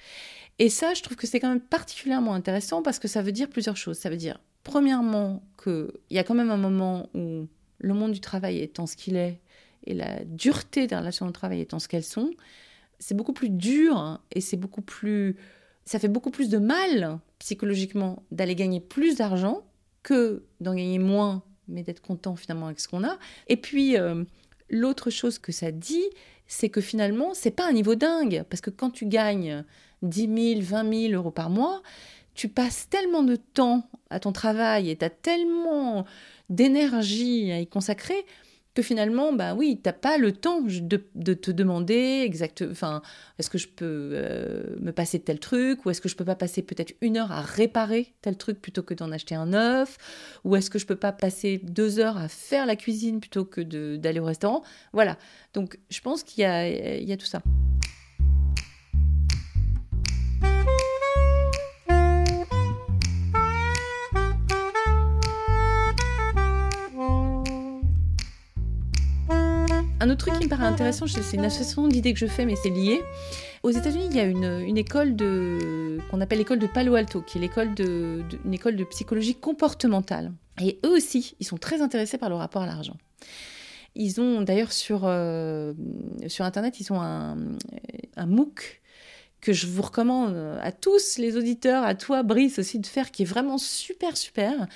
Et 0.58 0.70
ça, 0.70 0.94
je 0.94 1.02
trouve 1.02 1.16
que 1.16 1.26
c'est 1.26 1.40
quand 1.40 1.48
même 1.48 1.60
particulièrement 1.60 2.34
intéressant 2.34 2.82
parce 2.82 2.98
que 2.98 3.06
ça 3.06 3.22
veut 3.22 3.32
dire 3.32 3.48
plusieurs 3.48 3.76
choses. 3.76 3.98
Ça 3.98 4.10
veut 4.10 4.16
dire, 4.16 4.40
premièrement, 4.64 5.42
qu'il 5.62 5.90
y 6.10 6.18
a 6.18 6.24
quand 6.24 6.34
même 6.34 6.50
un 6.50 6.56
moment 6.56 7.08
où 7.14 7.46
le 7.78 7.94
monde 7.94 8.12
du 8.12 8.20
travail 8.20 8.58
étant 8.58 8.86
ce 8.86 8.96
qu'il 8.96 9.16
est 9.16 9.40
et 9.86 9.94
la 9.94 10.24
dureté 10.24 10.86
des 10.86 10.96
relations 10.96 11.26
au 11.26 11.30
travail 11.30 11.60
étant 11.60 11.78
ce 11.78 11.86
qu'elles 11.86 12.02
sont, 12.02 12.30
c'est 12.98 13.14
beaucoup 13.16 13.32
plus 13.32 13.50
dur 13.50 14.20
et 14.32 14.40
c'est 14.40 14.56
beaucoup 14.56 14.82
plus. 14.82 15.36
Ça 15.84 15.98
fait 15.98 16.08
beaucoup 16.08 16.30
plus 16.30 16.48
de 16.48 16.58
mal 16.58 17.18
psychologiquement 17.38 18.24
d'aller 18.32 18.54
gagner 18.54 18.80
plus 18.80 19.16
d'argent 19.16 19.62
que 20.02 20.44
d'en 20.60 20.74
gagner 20.74 20.98
moins, 20.98 21.42
mais 21.68 21.82
d'être 21.82 22.02
content 22.02 22.34
finalement 22.36 22.66
avec 22.66 22.80
ce 22.80 22.88
qu'on 22.88 23.04
a. 23.04 23.18
Et 23.46 23.56
puis, 23.56 23.96
euh, 23.96 24.24
L'autre 24.70 25.10
chose 25.10 25.38
que 25.38 25.52
ça 25.52 25.70
dit, 25.70 26.04
c'est 26.46 26.68
que 26.68 26.80
finalement, 26.80 27.34
c'est 27.34 27.50
pas 27.50 27.68
un 27.68 27.72
niveau 27.72 27.94
dingue. 27.94 28.44
Parce 28.48 28.60
que 28.60 28.70
quand 28.70 28.90
tu 28.90 29.06
gagnes 29.06 29.64
10 30.02 30.54
000, 30.54 30.60
20 30.62 31.08
000 31.08 31.12
euros 31.14 31.30
par 31.30 31.50
mois, 31.50 31.82
tu 32.34 32.48
passes 32.48 32.88
tellement 32.88 33.22
de 33.22 33.36
temps 33.36 33.88
à 34.10 34.20
ton 34.20 34.32
travail 34.32 34.90
et 34.90 34.96
tu 34.96 35.04
as 35.04 35.10
tellement 35.10 36.04
d'énergie 36.48 37.50
à 37.52 37.60
y 37.60 37.66
consacrer 37.66 38.24
que 38.74 38.82
finalement, 38.82 39.32
bah 39.32 39.54
oui, 39.54 39.80
t'as 39.82 39.92
pas 39.92 40.18
le 40.18 40.32
temps 40.32 40.60
de, 40.60 41.34
te 41.34 41.50
demander 41.50 42.22
exact, 42.24 42.64
enfin, 42.70 43.02
est-ce 43.38 43.50
que 43.50 43.58
je 43.58 43.68
peux 43.68 44.10
euh, 44.12 44.76
me 44.80 44.92
passer 44.92 45.18
tel 45.18 45.40
truc, 45.40 45.84
ou 45.84 45.90
est-ce 45.90 46.00
que 46.00 46.08
je 46.08 46.16
peux 46.16 46.24
pas 46.24 46.36
passer 46.36 46.62
peut-être 46.62 46.94
une 47.00 47.16
heure 47.16 47.32
à 47.32 47.40
réparer 47.40 48.14
tel 48.22 48.36
truc 48.36 48.60
plutôt 48.60 48.82
que 48.82 48.94
d'en 48.94 49.10
acheter 49.10 49.34
un 49.34 49.46
neuf, 49.46 49.98
ou 50.44 50.54
est-ce 50.54 50.70
que 50.70 50.78
je 50.78 50.86
peux 50.86 50.96
pas 50.96 51.12
passer 51.12 51.58
deux 51.58 51.98
heures 51.98 52.18
à 52.18 52.28
faire 52.28 52.66
la 52.66 52.76
cuisine 52.76 53.20
plutôt 53.20 53.44
que 53.44 53.60
d'aller 53.96 54.20
au 54.20 54.26
restaurant? 54.26 54.62
Voilà. 54.92 55.16
Donc, 55.54 55.78
je 55.90 56.00
pense 56.00 56.22
qu'il 56.22 56.42
y 56.42 56.44
a 57.12 57.16
tout 57.16 57.26
ça. 57.26 57.42
Autre 70.18 70.26
truc 70.26 70.40
qui 70.40 70.46
me 70.46 70.50
paraît 70.50 70.66
intéressant, 70.66 71.06
c'est 71.06 71.36
une 71.36 71.44
association 71.44 71.86
d'idées 71.86 72.12
que 72.12 72.18
je 72.18 72.26
fais, 72.26 72.44
mais 72.44 72.56
c'est 72.56 72.70
lié. 72.70 73.00
Aux 73.62 73.70
États-Unis, 73.70 74.08
il 74.10 74.16
y 74.16 74.20
a 74.20 74.24
une, 74.24 74.76
école 74.76 75.14
de 75.14 75.98
qu'on 76.10 76.20
appelle 76.20 76.38
l'école 76.38 76.58
de 76.58 76.66
Palo 76.66 76.96
Alto, 76.96 77.22
qui 77.22 77.38
est 77.38 77.40
l'école 77.40 77.72
de, 77.74 78.24
école 78.52 78.74
de 78.74 78.82
psychologie 78.82 79.36
comportementale. 79.36 80.32
Et 80.60 80.80
eux 80.84 80.90
aussi, 80.90 81.36
ils 81.38 81.46
sont 81.46 81.56
très 81.56 81.82
intéressés 81.82 82.18
par 82.18 82.30
le 82.30 82.34
rapport 82.34 82.62
à 82.62 82.66
l'argent. 82.66 82.96
Ils 83.94 84.20
ont 84.20 84.42
d'ailleurs 84.42 84.72
sur, 84.72 85.02
euh, 85.04 85.72
sur 86.26 86.44
Internet, 86.44 86.80
ils 86.80 86.92
ont 86.92 87.00
un, 87.00 87.36
un 88.16 88.26
MOOC 88.26 88.80
que 89.40 89.52
je 89.52 89.68
vous 89.68 89.82
recommande 89.82 90.34
à 90.60 90.72
tous 90.72 91.16
les 91.18 91.36
auditeurs, 91.36 91.84
à 91.84 91.94
toi 91.94 92.24
Brice 92.24 92.58
aussi 92.58 92.80
de 92.80 92.86
faire, 92.86 93.12
qui 93.12 93.22
est 93.22 93.26
vraiment 93.26 93.56
super 93.56 94.16
super, 94.16 94.66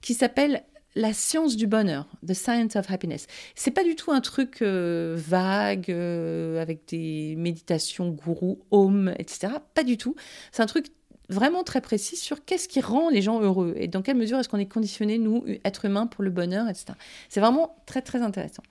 qui 0.00 0.14
s'appelle 0.14 0.64
la 0.96 1.12
science 1.12 1.56
du 1.56 1.66
bonheur, 1.66 2.08
The 2.26 2.32
Science 2.32 2.74
of 2.74 2.90
Happiness. 2.90 3.26
C'est 3.54 3.70
pas 3.70 3.84
du 3.84 3.94
tout 3.94 4.10
un 4.12 4.22
truc 4.22 4.62
euh, 4.62 5.14
vague 5.16 5.90
euh, 5.90 6.60
avec 6.60 6.88
des 6.88 7.34
méditations 7.36 8.08
gourou, 8.08 8.58
home, 8.70 9.14
etc. 9.18 9.52
Pas 9.74 9.84
du 9.84 9.98
tout. 9.98 10.16
C'est 10.52 10.62
un 10.62 10.66
truc 10.66 10.86
vraiment 11.28 11.64
très 11.64 11.82
précis 11.82 12.16
sur 12.16 12.44
qu'est-ce 12.44 12.66
qui 12.66 12.80
rend 12.80 13.10
les 13.10 13.20
gens 13.20 13.40
heureux 13.40 13.74
et 13.76 13.88
dans 13.88 14.00
quelle 14.00 14.16
mesure 14.16 14.38
est-ce 14.38 14.48
qu'on 14.48 14.58
est 14.58 14.66
conditionné, 14.66 15.18
nous, 15.18 15.44
êtres 15.64 15.84
humains, 15.84 16.06
pour 16.06 16.24
le 16.24 16.30
bonheur, 16.30 16.66
etc. 16.66 16.86
C'est 17.28 17.40
vraiment 17.40 17.76
très, 17.84 18.00
très 18.00 18.22
intéressant. 18.22 18.62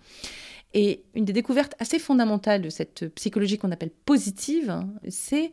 Et 0.74 1.04
une 1.14 1.26
des 1.26 1.34
découvertes 1.34 1.76
assez 1.78 2.00
fondamentales 2.00 2.64
de 2.64 2.70
cette 2.70 3.08
psychologie 3.14 3.60
qu'on 3.60 3.72
appelle 3.72 3.92
positive, 3.92 4.72
hein, 4.72 4.90
c'est 5.10 5.52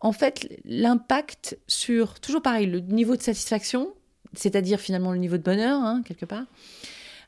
en 0.00 0.12
fait 0.12 0.48
l'impact 0.64 1.58
sur, 1.66 2.20
toujours 2.20 2.42
pareil, 2.42 2.66
le 2.66 2.78
niveau 2.78 3.16
de 3.16 3.22
satisfaction, 3.22 3.92
c'est-à-dire 4.34 4.80
finalement 4.80 5.12
le 5.12 5.18
niveau 5.18 5.36
de 5.36 5.42
bonheur, 5.42 5.80
hein, 5.80 6.02
quelque 6.04 6.26
part, 6.26 6.44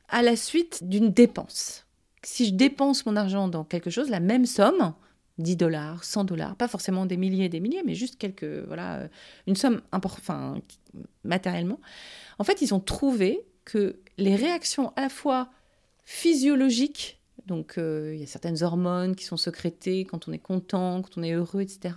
à 0.08 0.22
la 0.22 0.36
suite 0.36 0.84
d'une 0.88 1.10
dépense. 1.10 1.86
Si 2.22 2.46
je 2.46 2.52
dépense 2.52 3.04
mon 3.06 3.16
argent 3.16 3.48
dans 3.48 3.64
quelque 3.64 3.90
chose, 3.90 4.08
la 4.08 4.20
même 4.20 4.46
somme, 4.46 4.94
10 5.38 5.56
dollars, 5.56 6.04
100 6.04 6.24
dollars, 6.24 6.56
pas 6.56 6.68
forcément 6.68 7.06
des 7.06 7.16
milliers 7.16 7.46
et 7.46 7.48
des 7.48 7.60
milliers, 7.60 7.82
mais 7.84 7.94
juste 7.94 8.16
quelques, 8.16 8.64
voilà, 8.66 8.96
euh, 8.96 9.08
une 9.46 9.56
somme 9.56 9.80
enfin, 9.90 10.56
matériellement. 11.24 11.80
En 12.38 12.44
fait, 12.44 12.62
ils 12.62 12.74
ont 12.74 12.80
trouvé 12.80 13.44
que 13.64 13.96
les 14.18 14.36
réactions 14.36 14.92
à 14.96 15.02
la 15.02 15.08
fois 15.08 15.50
physiologiques, 16.04 17.20
donc 17.46 17.78
euh, 17.78 18.12
il 18.14 18.20
y 18.20 18.24
a 18.24 18.26
certaines 18.26 18.62
hormones 18.62 19.16
qui 19.16 19.24
sont 19.24 19.36
sécrétées 19.36 20.04
quand 20.04 20.28
on 20.28 20.32
est 20.32 20.38
content, 20.38 21.02
quand 21.02 21.18
on 21.18 21.22
est 21.22 21.32
heureux, 21.32 21.62
etc., 21.62 21.94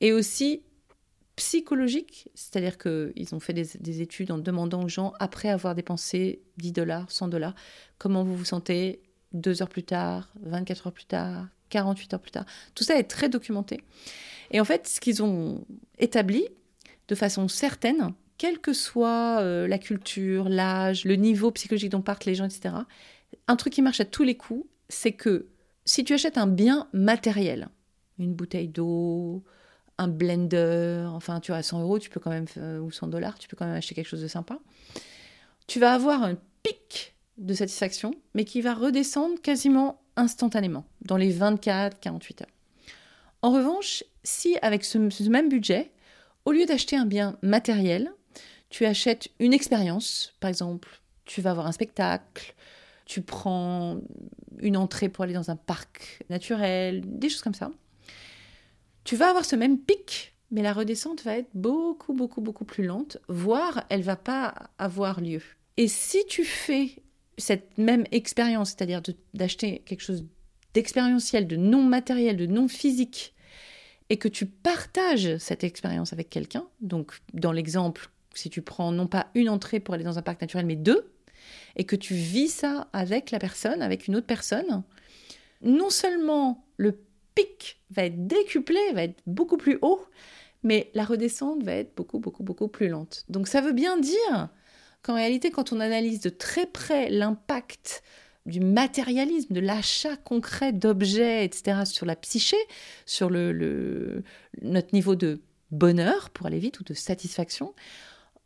et 0.00 0.12
aussi 0.12 0.62
psychologique, 1.36 2.30
c'est-à-dire 2.34 2.78
qu'ils 2.78 3.34
ont 3.34 3.40
fait 3.40 3.52
des, 3.52 4.00
études 4.00 4.32
en 4.32 4.38
demandant 4.38 4.82
aux 4.82 4.88
gens, 4.88 5.12
après 5.20 5.50
avoir 5.50 5.74
dépensé 5.74 6.42
10 6.56 6.72
dollars, 6.72 7.10
100 7.10 7.28
dollars, 7.28 7.54
comment 7.98 8.24
vous 8.24 8.34
vous 8.34 8.46
sentez 8.46 9.02
deux 9.32 9.60
heures 9.62 9.68
plus 9.68 9.82
tard, 9.82 10.32
24 10.42 10.86
heures 10.86 10.92
plus 10.92 11.04
tard, 11.04 11.46
48 11.68 12.14
heures 12.14 12.20
plus 12.20 12.30
tard. 12.30 12.46
Tout 12.74 12.84
ça 12.84 12.98
est 12.98 13.04
très 13.04 13.28
documenté. 13.28 13.82
Et 14.50 14.60
en 14.60 14.64
fait, 14.64 14.88
ce 14.88 14.98
qu'ils 14.98 15.22
ont 15.22 15.64
établi 15.98 16.46
de 17.08 17.14
façon 17.14 17.48
certaine, 17.48 18.14
quelle 18.38 18.58
que 18.58 18.72
soit 18.72 19.40
euh, 19.40 19.68
la 19.68 19.78
culture, 19.78 20.48
l'âge, 20.48 21.04
le 21.04 21.16
niveau 21.16 21.50
psychologique 21.50 21.90
dont 21.90 22.02
partent 22.02 22.24
les 22.24 22.34
gens, 22.34 22.46
etc., 22.46 22.74
un 23.46 23.56
truc 23.56 23.74
qui 23.74 23.82
marche 23.82 24.00
à 24.00 24.04
tous 24.04 24.22
les 24.22 24.36
coups, 24.36 24.66
c'est 24.88 25.12
que 25.12 25.48
si 25.84 26.04
tu 26.04 26.14
achètes 26.14 26.38
un 26.38 26.46
bien 26.46 26.88
matériel, 26.92 27.68
une 28.18 28.34
bouteille 28.34 28.68
d'eau, 28.68 29.44
un 29.98 30.08
blender, 30.08 31.06
enfin 31.08 31.40
tu 31.40 31.50
vois, 31.50 31.58
à 31.58 31.62
100 31.62 31.80
euros, 31.82 31.98
tu 31.98 32.10
peux 32.10 32.20
quand 32.20 32.30
même, 32.30 32.46
euh, 32.58 32.78
ou 32.78 32.90
100 32.90 33.08
dollars, 33.08 33.38
tu 33.38 33.48
peux 33.48 33.56
quand 33.56 33.66
même 33.66 33.76
acheter 33.76 33.94
quelque 33.94 34.08
chose 34.08 34.22
de 34.22 34.28
sympa. 34.28 34.58
Tu 35.66 35.80
vas 35.80 35.94
avoir 35.94 36.22
un 36.22 36.36
pic 36.62 37.14
de 37.38 37.54
satisfaction, 37.54 38.14
mais 38.34 38.44
qui 38.44 38.60
va 38.60 38.74
redescendre 38.74 39.40
quasiment 39.40 40.00
instantanément, 40.16 40.84
dans 41.02 41.16
les 41.16 41.34
24-48 41.34 42.42
heures. 42.42 42.48
En 43.42 43.52
revanche, 43.52 44.02
si 44.24 44.56
avec 44.62 44.84
ce, 44.84 44.98
même 45.28 45.48
budget, 45.48 45.90
au 46.44 46.52
lieu 46.52 46.66
d'acheter 46.66 46.96
un 46.96 47.06
bien 47.06 47.36
matériel, 47.42 48.12
tu 48.70 48.86
achètes 48.86 49.28
une 49.38 49.52
expérience, 49.52 50.34
par 50.40 50.48
exemple, 50.48 51.00
tu 51.24 51.40
vas 51.40 51.54
voir 51.54 51.66
un 51.66 51.72
spectacle, 51.72 52.54
tu 53.04 53.22
prends 53.22 54.00
une 54.58 54.76
entrée 54.76 55.08
pour 55.08 55.24
aller 55.24 55.34
dans 55.34 55.50
un 55.50 55.56
parc 55.56 56.24
naturel, 56.30 57.02
des 57.04 57.28
choses 57.28 57.42
comme 57.42 57.54
ça, 57.54 57.70
tu 59.06 59.16
vas 59.16 59.30
avoir 59.30 59.44
ce 59.44 59.56
même 59.56 59.78
pic, 59.78 60.34
mais 60.50 60.62
la 60.62 60.72
redescente 60.72 61.22
va 61.22 61.38
être 61.38 61.48
beaucoup, 61.54 62.12
beaucoup, 62.12 62.40
beaucoup 62.40 62.64
plus 62.64 62.84
lente, 62.84 63.18
voire 63.28 63.84
elle 63.88 64.02
va 64.02 64.16
pas 64.16 64.54
avoir 64.78 65.20
lieu. 65.20 65.40
Et 65.76 65.88
si 65.88 66.26
tu 66.26 66.44
fais 66.44 66.90
cette 67.38 67.78
même 67.78 68.04
expérience, 68.10 68.70
c'est-à-dire 68.70 69.02
d'acheter 69.32 69.82
quelque 69.86 70.02
chose 70.02 70.26
d'expérientiel, 70.74 71.46
de 71.46 71.56
non 71.56 71.82
matériel, 71.82 72.36
de 72.36 72.46
non 72.46 72.66
physique, 72.66 73.34
et 74.10 74.16
que 74.18 74.28
tu 74.28 74.46
partages 74.46 75.36
cette 75.38 75.64
expérience 75.64 76.12
avec 76.12 76.28
quelqu'un, 76.28 76.66
donc 76.80 77.12
dans 77.32 77.52
l'exemple, 77.52 78.10
si 78.34 78.50
tu 78.50 78.60
prends 78.60 78.90
non 78.90 79.06
pas 79.06 79.28
une 79.34 79.48
entrée 79.48 79.80
pour 79.80 79.94
aller 79.94 80.04
dans 80.04 80.18
un 80.18 80.22
parc 80.22 80.40
naturel, 80.40 80.66
mais 80.66 80.76
deux, 80.76 81.12
et 81.76 81.84
que 81.84 81.96
tu 81.96 82.14
vis 82.14 82.48
ça 82.48 82.88
avec 82.92 83.30
la 83.30 83.38
personne, 83.38 83.82
avec 83.82 84.08
une 84.08 84.16
autre 84.16 84.26
personne, 84.26 84.82
non 85.62 85.90
seulement 85.90 86.64
le 86.76 86.98
va 87.90 88.04
être 88.04 88.26
décuplé, 88.26 88.80
va 88.92 89.04
être 89.04 89.20
beaucoup 89.26 89.56
plus 89.56 89.78
haut, 89.82 90.00
mais 90.62 90.90
la 90.94 91.04
redescente 91.04 91.62
va 91.62 91.72
être 91.72 91.94
beaucoup, 91.96 92.18
beaucoup, 92.18 92.42
beaucoup 92.42 92.68
plus 92.68 92.88
lente. 92.88 93.24
Donc 93.28 93.48
ça 93.48 93.60
veut 93.60 93.72
bien 93.72 93.98
dire 93.98 94.48
qu'en 95.02 95.14
réalité, 95.14 95.50
quand 95.50 95.72
on 95.72 95.80
analyse 95.80 96.20
de 96.20 96.30
très 96.30 96.66
près 96.66 97.08
l'impact 97.10 98.02
du 98.46 98.60
matérialisme, 98.60 99.52
de 99.52 99.60
l'achat 99.60 100.16
concret 100.16 100.72
d'objets, 100.72 101.44
etc., 101.44 101.80
sur 101.84 102.06
la 102.06 102.16
psyché, 102.16 102.56
sur 103.04 103.28
le, 103.28 104.22
notre 104.62 104.94
niveau 104.94 105.14
de 105.14 105.40
bonheur, 105.70 106.30
pour 106.30 106.46
aller 106.46 106.58
vite, 106.58 106.80
ou 106.80 106.84
de 106.84 106.94
satisfaction, 106.94 107.74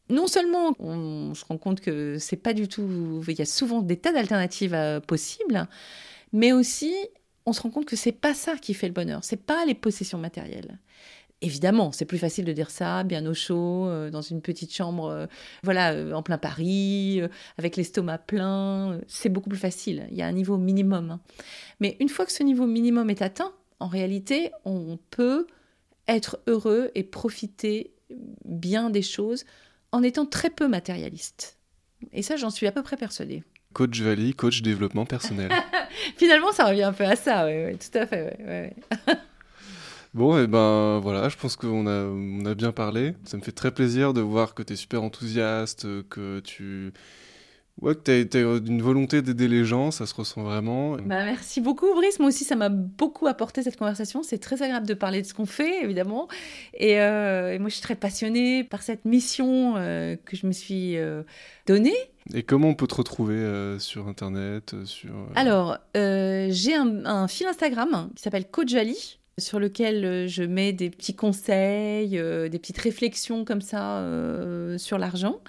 non 0.08 0.26
seulement 0.26 0.74
on, 0.78 1.34
se 1.34 1.44
rend 1.44 1.58
compte 1.58 1.80
que 1.80 2.16
c'est 2.18 2.36
pas 2.36 2.52
du 2.52 2.66
tout, 2.66 3.22
il 3.28 3.38
y 3.38 3.42
a 3.42 3.46
souvent 3.46 3.82
des 3.82 3.96
tas 3.96 4.12
d'alternatives 4.12 4.74
euh, 4.74 5.00
possibles, 5.00 5.68
mais 6.32 6.52
aussi 6.52 6.94
on 7.46 7.52
se 7.52 7.62
rend 7.62 7.70
compte 7.70 7.86
que 7.86 7.96
c'est 7.96 8.12
pas 8.12 8.34
ça 8.34 8.56
qui 8.56 8.74
fait 8.74 8.86
le 8.86 8.92
bonheur, 8.92 9.24
c'est 9.24 9.36
pas 9.44 9.64
les 9.64 9.74
possessions 9.74 10.18
matérielles. 10.18 10.78
Évidemment, 11.42 11.90
c'est 11.90 12.04
plus 12.04 12.18
facile 12.18 12.44
de 12.44 12.52
dire 12.52 12.70
ça, 12.70 13.02
bien 13.02 13.24
au 13.24 13.32
chaud, 13.32 13.86
euh, 13.86 14.10
dans 14.10 14.20
une 14.20 14.42
petite 14.42 14.74
chambre, 14.74 15.06
euh, 15.06 15.26
voilà, 15.62 15.92
euh, 15.92 16.12
en 16.12 16.22
plein 16.22 16.36
Paris, 16.36 17.22
avec 17.56 17.76
l'estomac 17.76 18.18
plein. 18.18 19.00
c'est 19.08 19.30
beaucoup 19.30 19.48
plus 19.48 19.58
facile. 19.58 20.06
Il 20.10 20.18
y 20.18 20.22
a 20.22 20.26
un 20.26 20.32
niveau 20.32 20.58
minimum. 20.58 21.12
Hein. 21.12 21.20
Mais 21.80 21.96
une 21.98 22.10
fois 22.10 22.26
que 22.26 22.32
ce 22.32 22.42
niveau 22.42 22.66
minimum 22.66 23.08
est 23.08 23.22
atteint, 23.22 23.54
en 23.78 23.88
réalité, 23.88 24.50
on 24.66 24.98
peut 25.10 25.46
être 26.08 26.40
heureux 26.46 26.90
et 26.94 27.04
profiter 27.04 27.94
bien 28.44 28.90
des 28.90 29.02
choses 29.02 29.44
en 29.92 30.02
étant 30.02 30.26
très 30.26 30.50
peu 30.50 30.68
matérialiste. 30.68 31.56
Et 32.12 32.22
ça, 32.22 32.36
j'en 32.36 32.50
suis 32.50 32.66
à 32.66 32.72
peu 32.72 32.82
près 32.82 32.96
persuadée. 32.96 33.42
Coach 33.72 34.00
Valley, 34.00 34.32
coach 34.32 34.62
développement 34.62 35.06
personnel. 35.06 35.50
Finalement, 36.16 36.52
ça 36.52 36.66
revient 36.66 36.82
un 36.82 36.92
peu 36.92 37.04
à 37.04 37.16
ça, 37.16 37.46
oui, 37.46 37.76
tout 37.76 37.98
à 37.98 38.06
fait. 38.06 38.74
bon, 40.14 40.38
et 40.38 40.44
eh 40.44 40.46
ben 40.46 40.98
voilà, 41.00 41.28
je 41.28 41.36
pense 41.36 41.56
qu'on 41.56 41.86
a, 41.86 42.04
on 42.04 42.44
a 42.46 42.54
bien 42.54 42.72
parlé. 42.72 43.14
Ça 43.24 43.36
me 43.36 43.42
fait 43.42 43.52
très 43.52 43.70
plaisir 43.70 44.12
de 44.12 44.20
voir 44.20 44.54
que 44.54 44.62
tu 44.62 44.72
es 44.72 44.76
super 44.76 45.02
enthousiaste, 45.02 45.86
que 46.08 46.40
tu 46.40 46.92
Ouais, 47.82 47.94
que 47.94 48.22
tu 48.22 48.36
as, 48.36 48.40
une 48.40 48.82
volonté 48.82 49.22
d'aider 49.22 49.48
les 49.48 49.64
gens, 49.64 49.90
ça 49.90 50.04
se 50.04 50.14
ressent 50.14 50.42
vraiment. 50.42 50.96
Bah, 50.96 51.24
merci 51.24 51.60
beaucoup, 51.60 51.86
Brice. 51.94 52.18
Moi 52.18 52.28
aussi, 52.28 52.44
ça 52.44 52.54
m'a 52.54 52.68
beaucoup 52.68 53.26
apporté 53.26 53.62
cette 53.62 53.78
conversation. 53.78 54.22
C'est 54.22 54.38
très 54.38 54.62
agréable 54.62 54.86
de 54.86 54.94
parler 54.94 55.22
de 55.22 55.26
ce 55.26 55.32
qu'on 55.32 55.46
fait, 55.46 55.82
évidemment. 55.82 56.28
Et, 56.74 57.00
euh, 57.00 57.58
moi, 57.58 57.68
je 57.70 57.74
suis 57.74 57.82
très 57.82 57.94
passionnée 57.94 58.64
par 58.64 58.82
cette 58.82 59.06
mission 59.06 59.74
euh, 59.76 60.16
que 60.24 60.36
je 60.36 60.46
me 60.46 60.52
suis 60.52 60.98
euh, 60.98 61.22
donnée. 61.66 61.96
Et 62.34 62.42
comment 62.42 62.68
on 62.68 62.74
peut 62.74 62.86
te 62.86 62.96
retrouver 62.96 63.76
sur 63.78 64.08
Internet 64.08 64.74
sur, 64.84 65.14
Alors, 65.34 65.78
j'ai 65.94 66.74
un, 66.74 67.06
un, 67.06 67.28
fil 67.28 67.46
Instagram 67.46 68.10
qui 68.14 68.22
s'appelle 68.22 68.46
Coach 68.46 68.74
Vali. 68.74 69.19
Sur 69.40 69.58
lequel 69.58 70.04
euh, 70.04 70.26
je 70.28 70.42
mets 70.42 70.72
des 70.72 70.90
petits 70.90 71.14
conseils, 71.14 72.18
euh, 72.18 72.48
des 72.48 72.58
petites 72.58 72.78
réflexions 72.78 73.44
comme 73.44 73.60
ça 73.60 73.98
euh, 73.98 74.78
sur 74.78 74.98
l'argent. 74.98 75.40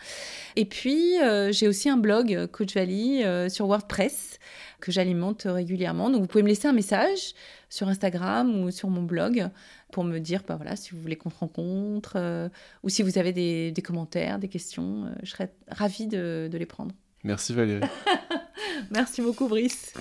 Et 0.56 0.65
puis, 0.65 1.15
j'ai 1.51 1.67
aussi 1.67 1.88
un 1.88 1.95
blog, 1.95 2.47
Coach 2.47 2.73
Valley, 2.73 3.49
sur 3.49 3.67
WordPress, 3.67 4.38
que 4.82 4.91
j'alimente 4.91 5.43
régulièrement. 5.45 6.10
Donc, 6.10 6.21
vous 6.21 6.27
pouvez 6.27 6.43
me 6.43 6.49
laisser 6.49 6.67
un 6.67 6.73
message 6.73 7.34
sur 7.69 7.88
Instagram 7.88 8.62
ou 8.62 8.69
sur 8.69 8.89
mon 8.89 9.01
blog 9.01 9.47
pour 9.93 10.04
me 10.04 10.19
dire 10.19 10.43
bah, 10.45 10.58
voilà, 10.58 10.75
si 10.75 10.91
vous 10.91 10.99
voulez 10.99 11.15
qu'on 11.15 11.30
se 11.30 11.38
rencontre 11.38 12.49
ou 12.84 12.89
si 12.89 13.01
vous 13.01 13.17
avez 13.17 13.32
des, 13.32 13.82
commentaires, 13.82 14.39
des 14.39 14.49
questions. 14.49 15.06
je 15.23 15.30
serais 15.30 15.54
ravie 15.69 16.08
de, 16.08 16.49
de 16.51 16.58
les 16.58 16.65
prendre. 16.65 16.93
Merci 17.23 17.54
Valérie. 17.54 17.88
Merci 18.91 19.21
beaucoup 19.21 19.47
Brice. 19.47 19.93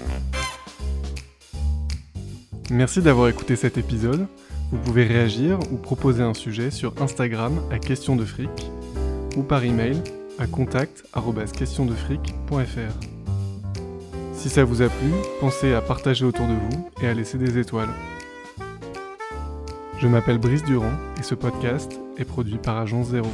Merci 2.70 3.02
d'avoir 3.02 3.28
écouté 3.28 3.56
cet 3.56 3.76
épisode. 3.78 4.28
Vous 4.70 4.78
pouvez 4.78 5.04
réagir 5.04 5.58
ou 5.72 5.76
proposer 5.76 6.22
un 6.22 6.34
sujet 6.34 6.70
sur 6.70 6.94
Instagram 7.02 7.60
à 7.72 7.80
question 7.80 8.14
de 8.14 8.24
fric 8.24 8.70
ou 9.36 9.42
par 9.42 9.64
email 9.64 10.00
à 10.38 10.46
contact@questiondefric.fr. 10.46 12.94
Si 14.34 14.48
ça 14.48 14.62
vous 14.62 14.82
a 14.82 14.88
plu, 14.88 15.10
pensez 15.40 15.74
à 15.74 15.80
partager 15.80 16.24
autour 16.24 16.46
de 16.46 16.54
vous 16.54 16.88
et 17.02 17.08
à 17.08 17.14
laisser 17.14 17.38
des 17.38 17.58
étoiles. 17.58 17.90
Je 19.98 20.06
m'appelle 20.06 20.38
Brice 20.38 20.62
Durand 20.62 20.94
et 21.18 21.24
ce 21.24 21.34
podcast 21.34 21.98
est 22.18 22.24
produit 22.24 22.58
par 22.58 22.78
Agence 22.78 23.08
Zéro. 23.08 23.32